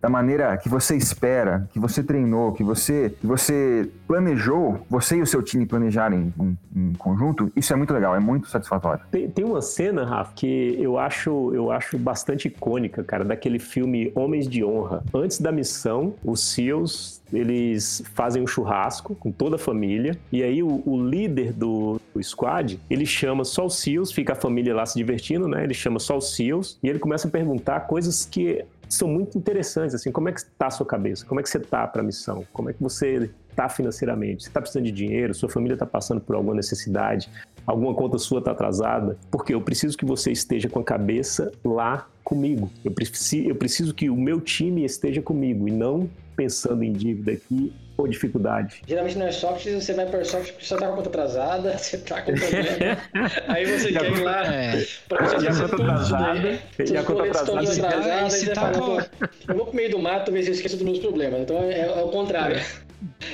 [0.00, 5.22] da maneira que você espera, que você treinou, que você, que você planejou, você e
[5.22, 9.04] o seu time planejarem em, em conjunto, isso é muito legal, é muito satisfatório.
[9.10, 14.12] Tem, tem uma cena, Rafa, que eu acho, eu acho bastante icônica, cara, daquele filme
[14.14, 15.02] Homens de Honra.
[15.14, 20.62] Antes da missão, os SEALs eles fazem um churrasco com toda a família e aí
[20.62, 24.84] o, o líder do, do, squad ele chama só os SEALs, fica a família lá
[24.84, 25.64] se divertindo, né?
[25.64, 29.94] Ele chama só os SEALs e ele começa a perguntar coisas que são muito interessantes,
[29.94, 31.24] assim, como é que está a sua cabeça?
[31.24, 32.44] Como é que você está para a missão?
[32.52, 34.42] Como é que você está financeiramente?
[34.42, 35.32] Você está precisando de dinheiro?
[35.32, 37.30] Sua família está passando por alguma necessidade?
[37.66, 39.16] Alguma conta sua está atrasada?
[39.30, 42.70] Porque eu preciso que você esteja com a cabeça lá comigo.
[42.84, 47.32] Eu preciso, eu preciso que o meu time esteja comigo e não pensando em dívida
[47.32, 47.72] aqui
[48.02, 48.82] ou dificuldade.
[48.86, 51.98] Geralmente no Airsoft você vai para Airsoft porque você tá com a conta atrasada, você
[51.98, 52.98] tá com problema.
[53.48, 54.84] aí você quer ir lá é.
[55.08, 56.58] pra você a conta atrasada.
[56.78, 57.60] E a conta atrasada.
[57.60, 59.10] atrasada, e você tá fala,
[59.48, 61.40] eu vou pro meio do mato ver se eu esqueço dos meus problemas.
[61.40, 62.60] Então é, é o contrário.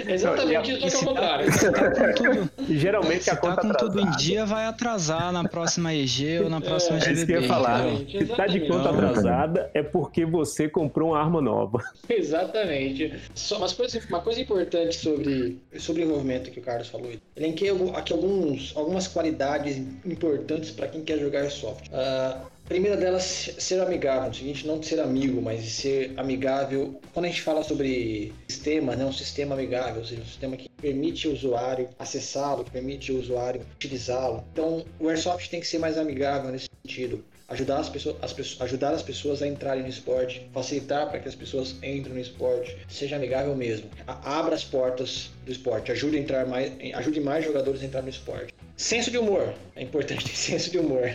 [0.07, 1.47] Exatamente isso que é o contrário.
[1.51, 5.95] Tá tudo, Geralmente se a conta tá com tudo em dia, vai atrasar na próxima
[5.95, 7.11] EG ou na próxima é, GBB.
[7.11, 7.85] É isso que eu ia falar.
[8.09, 11.83] Se tá de conta atrasada, é porque você comprou uma arma nova.
[12.09, 13.15] Exatamente.
[13.35, 17.11] Só uma coisa, uma coisa importante sobre, sobre o envolvimento que o Carlos falou.
[17.37, 21.89] Elenquei aqui alguns, algumas qualidades importantes para quem quer jogar soft.
[21.89, 24.31] Uh, primeira delas, ser amigável.
[24.31, 27.01] O seguinte, não ser amigo, mas ser amigável.
[27.15, 30.69] Quando a gente fala sobre sistema, né, um sistema amigável, ou seja, um sistema que
[30.69, 34.45] permite o usuário acessá-lo, permite o usuário utilizá-lo.
[34.53, 38.93] Então, o Airsoft tem que ser mais amigável nesse sentido ajudar as pessoas, as ajudar
[38.93, 43.17] as pessoas a entrarem no esporte, facilitar para que as pessoas entrem no esporte, seja
[43.17, 43.89] amigável mesmo.
[44.07, 48.11] abra as portas do esporte, ajude a entrar mais, ajude mais jogadores a entrar no
[48.11, 48.55] esporte.
[48.79, 49.53] Senso de humor.
[49.75, 51.11] É importante ter senso de humor.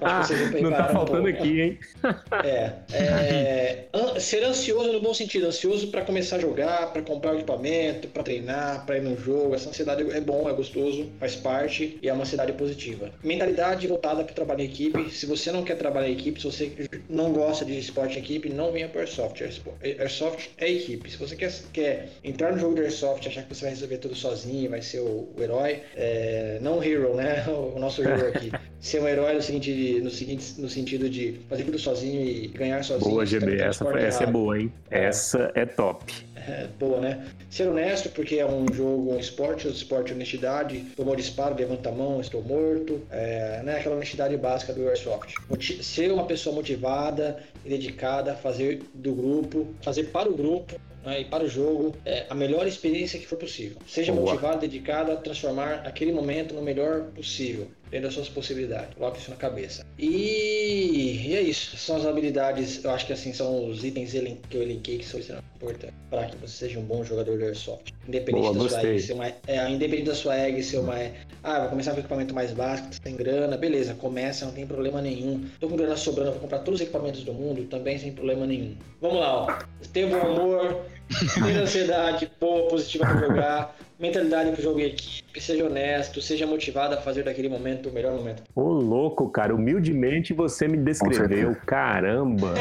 [0.00, 0.22] Ah,
[0.60, 1.78] não tá faltando um aqui, hein?
[2.42, 5.46] É, é, Ser ansioso no bom sentido.
[5.46, 9.54] Ansioso para começar a jogar, para comprar o equipamento, para treinar, para ir no jogo.
[9.54, 13.12] Essa ansiedade é bom, é gostoso, faz parte e é uma ansiedade positiva.
[13.22, 15.10] Mentalidade voltada para trabalhar em equipe.
[15.10, 16.72] Se você não quer trabalhar em equipe, se você
[17.10, 19.42] não gosta de esporte em equipe, não venha para Airsoft.
[19.82, 21.10] Airsoft é equipe.
[21.10, 24.14] Se você quer, quer entrar no jogo de Airsoft, achar que você vai resolver tudo
[24.14, 27.44] sozinho, vai ser o, o herói, é, não hero hero, né?
[27.74, 28.52] O nosso jogo aqui.
[28.80, 32.82] Ser um herói no, seguinte, no, seguinte, no sentido de fazer tudo sozinho e ganhar
[32.82, 33.10] sozinho.
[33.10, 33.60] Boa, GB.
[33.60, 34.72] Essa, essa é boa, hein?
[34.90, 35.04] É.
[35.04, 36.12] Essa é top.
[36.48, 37.26] É, boa, né?
[37.50, 40.80] Ser honesto, porque é um jogo, um esporte, um esporte de honestidade.
[40.96, 43.00] Tomou disparo, levanta a mão, estou morto.
[43.10, 43.78] É, né?
[43.78, 45.34] Aquela honestidade básica do Airsoft.
[45.82, 50.74] Ser uma pessoa motivada e dedicada a fazer do grupo, fazer para o grupo
[51.04, 53.78] né, e para o jogo é, a melhor experiência que for possível.
[53.86, 54.30] Seja Boa.
[54.30, 58.94] motivado, dedicado a transformar aquele momento no melhor possível, dentro das suas possibilidades.
[58.94, 59.86] Coloque isso na cabeça.
[59.98, 61.76] E, e é isso.
[61.76, 64.12] São as habilidades, eu acho que assim, são os itens
[64.48, 67.44] que eu elenquei que são extremamente importantes para que você seja um bom jogador de
[67.44, 67.92] Airsoft.
[68.08, 70.94] Independente Boa, da sua egg, ser uma, é, independente da sua egg ser uma.
[71.42, 75.44] Ah, vai começar com equipamento mais básico, sem grana, beleza, começa, não tem problema nenhum.
[75.60, 78.74] Tô com grana sobrando, vou comprar todos os equipamentos do mundo, também sem problema nenhum.
[79.00, 79.58] Vamos lá, ó.
[79.92, 80.86] Ter bom humor,
[81.34, 86.46] ter ansiedade boa, positiva para jogar, mentalidade para o jogo em equipe, seja honesto, seja
[86.46, 88.42] motivado a fazer daquele momento o melhor momento.
[88.54, 92.54] Ô, louco, cara, humildemente você me descreveu, caramba.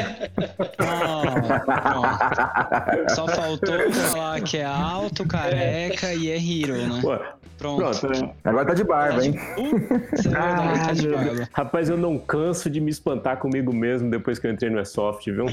[3.16, 7.00] Só faltou falar que é alto, careca e é hero, né?
[7.02, 7.18] Pô,
[7.62, 8.00] Pronto.
[8.00, 8.34] Pronto né?
[8.44, 9.36] Agora tá de barba, hein?
[9.56, 11.50] Uh, ah, tá de barba.
[11.54, 15.32] Rapaz, eu não canso de me espantar comigo mesmo depois que eu entrei no Airsoft,
[15.32, 15.46] viu?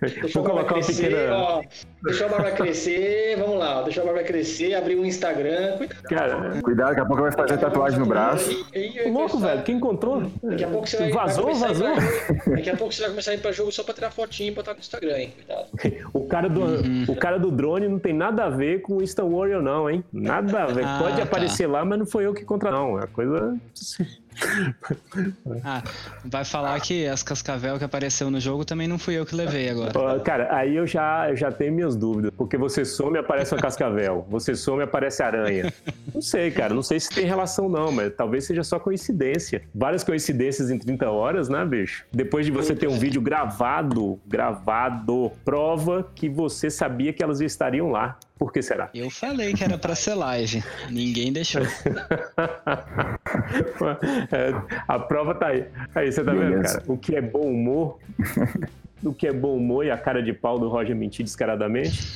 [0.00, 1.34] Deixa Vou colocar uma pequena.
[1.34, 1.62] Ó,
[2.04, 5.76] deixa a barba crescer, vamos lá, deixa a barba crescer, abrir um Instagram.
[5.76, 8.50] Cuidado, Cara, cuidado, daqui a pouco vai fazer tatuagem no braço.
[9.10, 10.30] louco, velho, quem encontrou?
[10.42, 11.12] Daqui a pouco você vai.
[11.12, 11.94] Vazou, vai vazou?
[12.46, 14.54] daqui a pouco você vai começar a ir pra jogo só pra tirar fotinho e
[14.54, 15.32] botar no Instagram, hein?
[15.36, 15.66] Cuidado.
[16.12, 17.04] O cara do, uhum.
[17.08, 20.04] o cara do drone não tem nada a ver com o Instant Warrior, não, hein?
[20.12, 20.84] Nada a ver.
[20.84, 21.22] Ah, Pode tá.
[21.22, 22.70] aparecer lá, mas não foi eu que contra.
[22.70, 23.56] Não, é coisa.
[25.64, 25.82] ah,
[26.24, 29.70] vai falar que as cascavel que apareceu no jogo também não fui eu que levei
[29.70, 30.20] agora.
[30.20, 32.32] Cara, aí eu já, eu já tenho minhas dúvidas.
[32.36, 34.26] Porque você some e aparece uma cascavel.
[34.36, 35.72] Você some e aparece aranha.
[36.14, 36.74] Não sei, cara.
[36.74, 39.62] Não sei se tem relação, não, mas talvez seja só coincidência.
[39.74, 42.04] Várias coincidências em 30 horas, né, bicho?
[42.12, 47.90] Depois de você ter um vídeo gravado, gravado, prova que você sabia que elas estariam
[47.90, 48.18] lá.
[48.38, 48.90] Por que será?
[48.94, 50.62] Eu falei que era para ser live.
[50.90, 51.62] Ninguém deixou.
[54.30, 54.52] é,
[54.86, 55.64] a prova tá aí.
[55.94, 56.50] Aí você tá Beleza.
[56.50, 56.82] vendo, cara?
[56.86, 57.98] O que é bom humor
[59.04, 62.14] o que é bom humor e a cara de pau do Roger mentir descaradamente.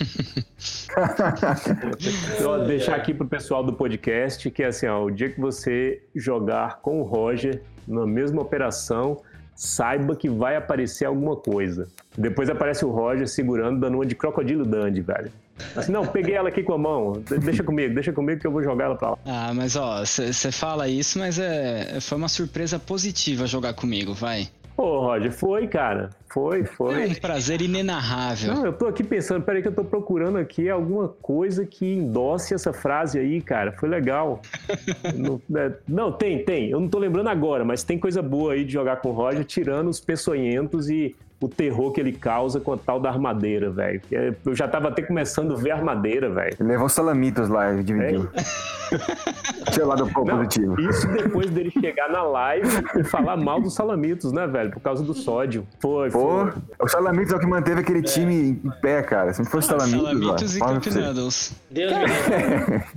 [2.37, 6.03] então, deixar aqui pro pessoal do podcast que é assim, ó, o dia que você
[6.14, 9.21] jogar com o Roger na mesma operação,
[9.55, 11.89] saiba que vai aparecer alguma coisa.
[12.16, 15.31] Depois aparece o Roger segurando, dando uma de crocodilo dandy, velho.
[15.77, 18.63] Assim, não, peguei ela aqui com a mão, deixa comigo, deixa comigo que eu vou
[18.63, 19.19] jogar ela pra lá.
[19.27, 24.49] Ah, mas ó, você fala isso, mas é, foi uma surpresa positiva jogar comigo, vai.
[24.81, 26.09] Pô, Roger, foi, cara.
[26.33, 27.05] Foi, foi.
[27.05, 28.55] É um prazer inenarrável.
[28.55, 32.55] Não, eu tô aqui pensando, peraí que eu tô procurando aqui alguma coisa que endosse
[32.55, 33.73] essa frase aí, cara.
[33.73, 34.41] Foi legal.
[35.15, 36.71] não, é, não, tem, tem.
[36.71, 39.45] Eu não tô lembrando agora, mas tem coisa boa aí de jogar com o Roger,
[39.45, 44.01] tirando os peçonhentos e o terror que ele causa com a tal da armadeira, velho.
[44.12, 46.55] É, eu já tava até começando a ver a armadeira, velho.
[46.61, 48.28] Ele levou salamitos lá e dividiu.
[48.34, 48.70] É.
[49.72, 50.78] Tinha lado um pouco positivo.
[50.80, 52.68] Isso depois dele chegar na live
[52.99, 54.70] e falar mal dos salamitos, né, velho?
[54.70, 55.66] Por causa do sódio.
[55.78, 56.62] Foi, Pô, foi.
[56.78, 59.32] O salamitos é o que manteve aquele time em pé, cara.
[59.32, 61.57] Se não fosse salamitos, salamitos lá, e Noodles.
[61.70, 62.05] Deus me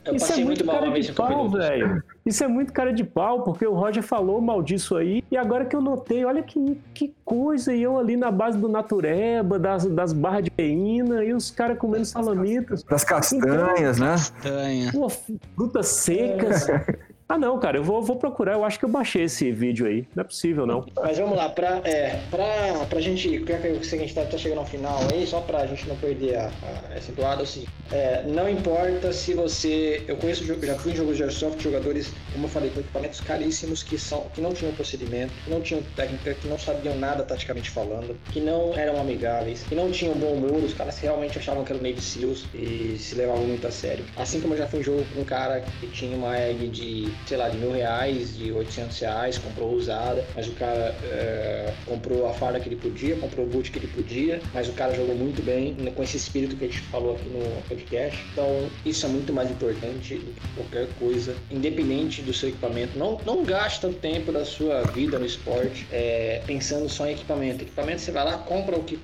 [0.05, 2.03] Eu Isso é muito cara de pau, velho.
[2.25, 5.65] Isso é muito cara de pau, porque o Roger falou mal disso aí, e agora
[5.65, 9.85] que eu notei, olha que, que coisa, e eu ali na base do natureba, das,
[9.85, 12.83] das barras de peína, e os caras comendo salamitos.
[12.83, 14.11] Das castanhas, então, né?
[14.11, 14.91] Castanha.
[14.93, 16.67] Pô, frutas secas.
[17.27, 18.53] Ah, não, cara, eu vou, vou procurar.
[18.53, 20.07] Eu acho que eu baixei esse vídeo aí.
[20.15, 20.85] Não é possível, não.
[21.01, 23.43] Mas vamos lá, pra, é, pra, pra gente.
[23.45, 26.35] Já que a gente tá, tá chegando ao final aí, só pra gente não perder
[26.35, 30.03] a, a, essa doada, assim, é, não importa se você.
[30.07, 33.83] Eu conheço, já fui em jogos de Airsoft, jogadores, como eu falei, com equipamentos caríssimos
[33.83, 37.69] que, são, que não tinham procedimento, que não tinham técnica, que não sabiam nada taticamente
[37.69, 41.71] falando, que não eram amigáveis, que não tinham bom humor, os caras realmente achavam que
[41.71, 44.03] era o Navy Seals e se levavam muito a sério.
[44.17, 47.12] Assim como eu já fui em jogo com um cara que tinha uma egg de
[47.25, 52.27] sei lá, de mil reais, de 800 reais, comprou usada, mas o cara é, comprou
[52.27, 55.15] a farda que ele podia, comprou o boot que ele podia, mas o cara jogou
[55.15, 58.19] muito bem com esse espírito que a gente falou aqui no podcast.
[58.31, 62.97] Então, isso é muito mais importante do que qualquer coisa, independente do seu equipamento.
[62.97, 67.63] Não, não gaste tanto tempo da sua vida no esporte é, pensando só em equipamento.
[67.63, 68.99] Equipamento você vai lá, compra o que,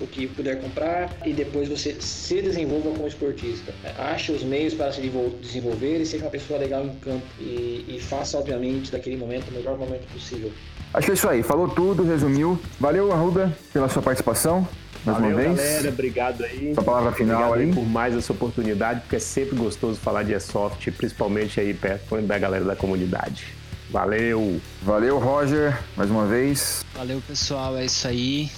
[0.00, 3.72] o que puder comprar e depois você se desenvolva como esportista.
[3.98, 5.00] Ache os meios para se
[5.40, 7.24] desenvolver e seja uma pessoa legal em campo.
[7.40, 10.52] E e, faça, obviamente, daquele momento o melhor momento possível.
[10.92, 12.58] Acho que é isso aí, falou tudo, resumiu.
[12.78, 14.66] Valeu, Arruda, pela sua participação.
[15.04, 15.56] Mais Valeu, uma vez.
[15.56, 16.72] galera, obrigado aí.
[16.74, 17.74] Sua palavra final obrigado aí.
[17.74, 22.38] por mais essa oportunidade, porque é sempre gostoso falar de Airsoft, principalmente aí perto da
[22.38, 23.46] galera da comunidade.
[23.90, 24.60] Valeu!
[24.82, 26.84] Valeu, Roger, mais uma vez.
[26.94, 28.50] Valeu, pessoal, é isso aí.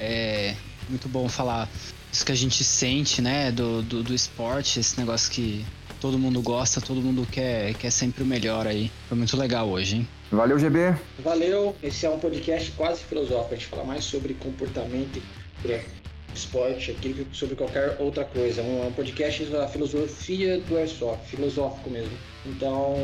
[0.00, 0.54] É
[0.88, 1.68] muito bom falar
[2.10, 5.64] isso que a gente sente, né, do, do, do esporte, esse negócio que
[6.00, 8.90] todo mundo gosta, todo mundo quer, quer sempre o melhor aí.
[9.08, 10.08] Foi muito legal hoje, hein?
[10.30, 10.94] Valeu, GB.
[11.18, 11.74] Valeu.
[11.82, 13.54] Esse é um podcast quase filosófico.
[13.54, 15.16] A gente fala mais sobre comportamento
[15.64, 15.98] e
[16.34, 18.62] esporte aqui que sobre qualquer outra coisa.
[18.62, 22.16] Um, um podcast da filosofia do airsoft, filosófico mesmo.
[22.46, 22.94] Então,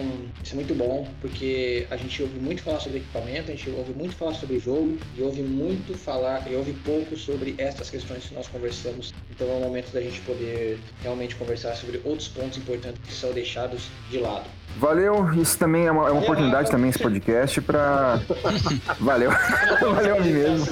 [0.43, 3.93] isso é muito bom, porque a gente ouve muito falar sobre equipamento, a gente ouve
[3.93, 8.35] muito falar sobre jogo, e ouve muito falar, e ouve pouco sobre essas questões que
[8.35, 9.13] nós conversamos.
[9.35, 13.33] Então, é o momento da gente poder realmente conversar sobre outros pontos importantes que são
[13.33, 14.45] deixados de lado.
[14.77, 18.21] Valeu, isso também é uma, é uma oportunidade também esse podcast para
[19.01, 19.31] Valeu.
[19.83, 20.67] Valeu a mim mesmo.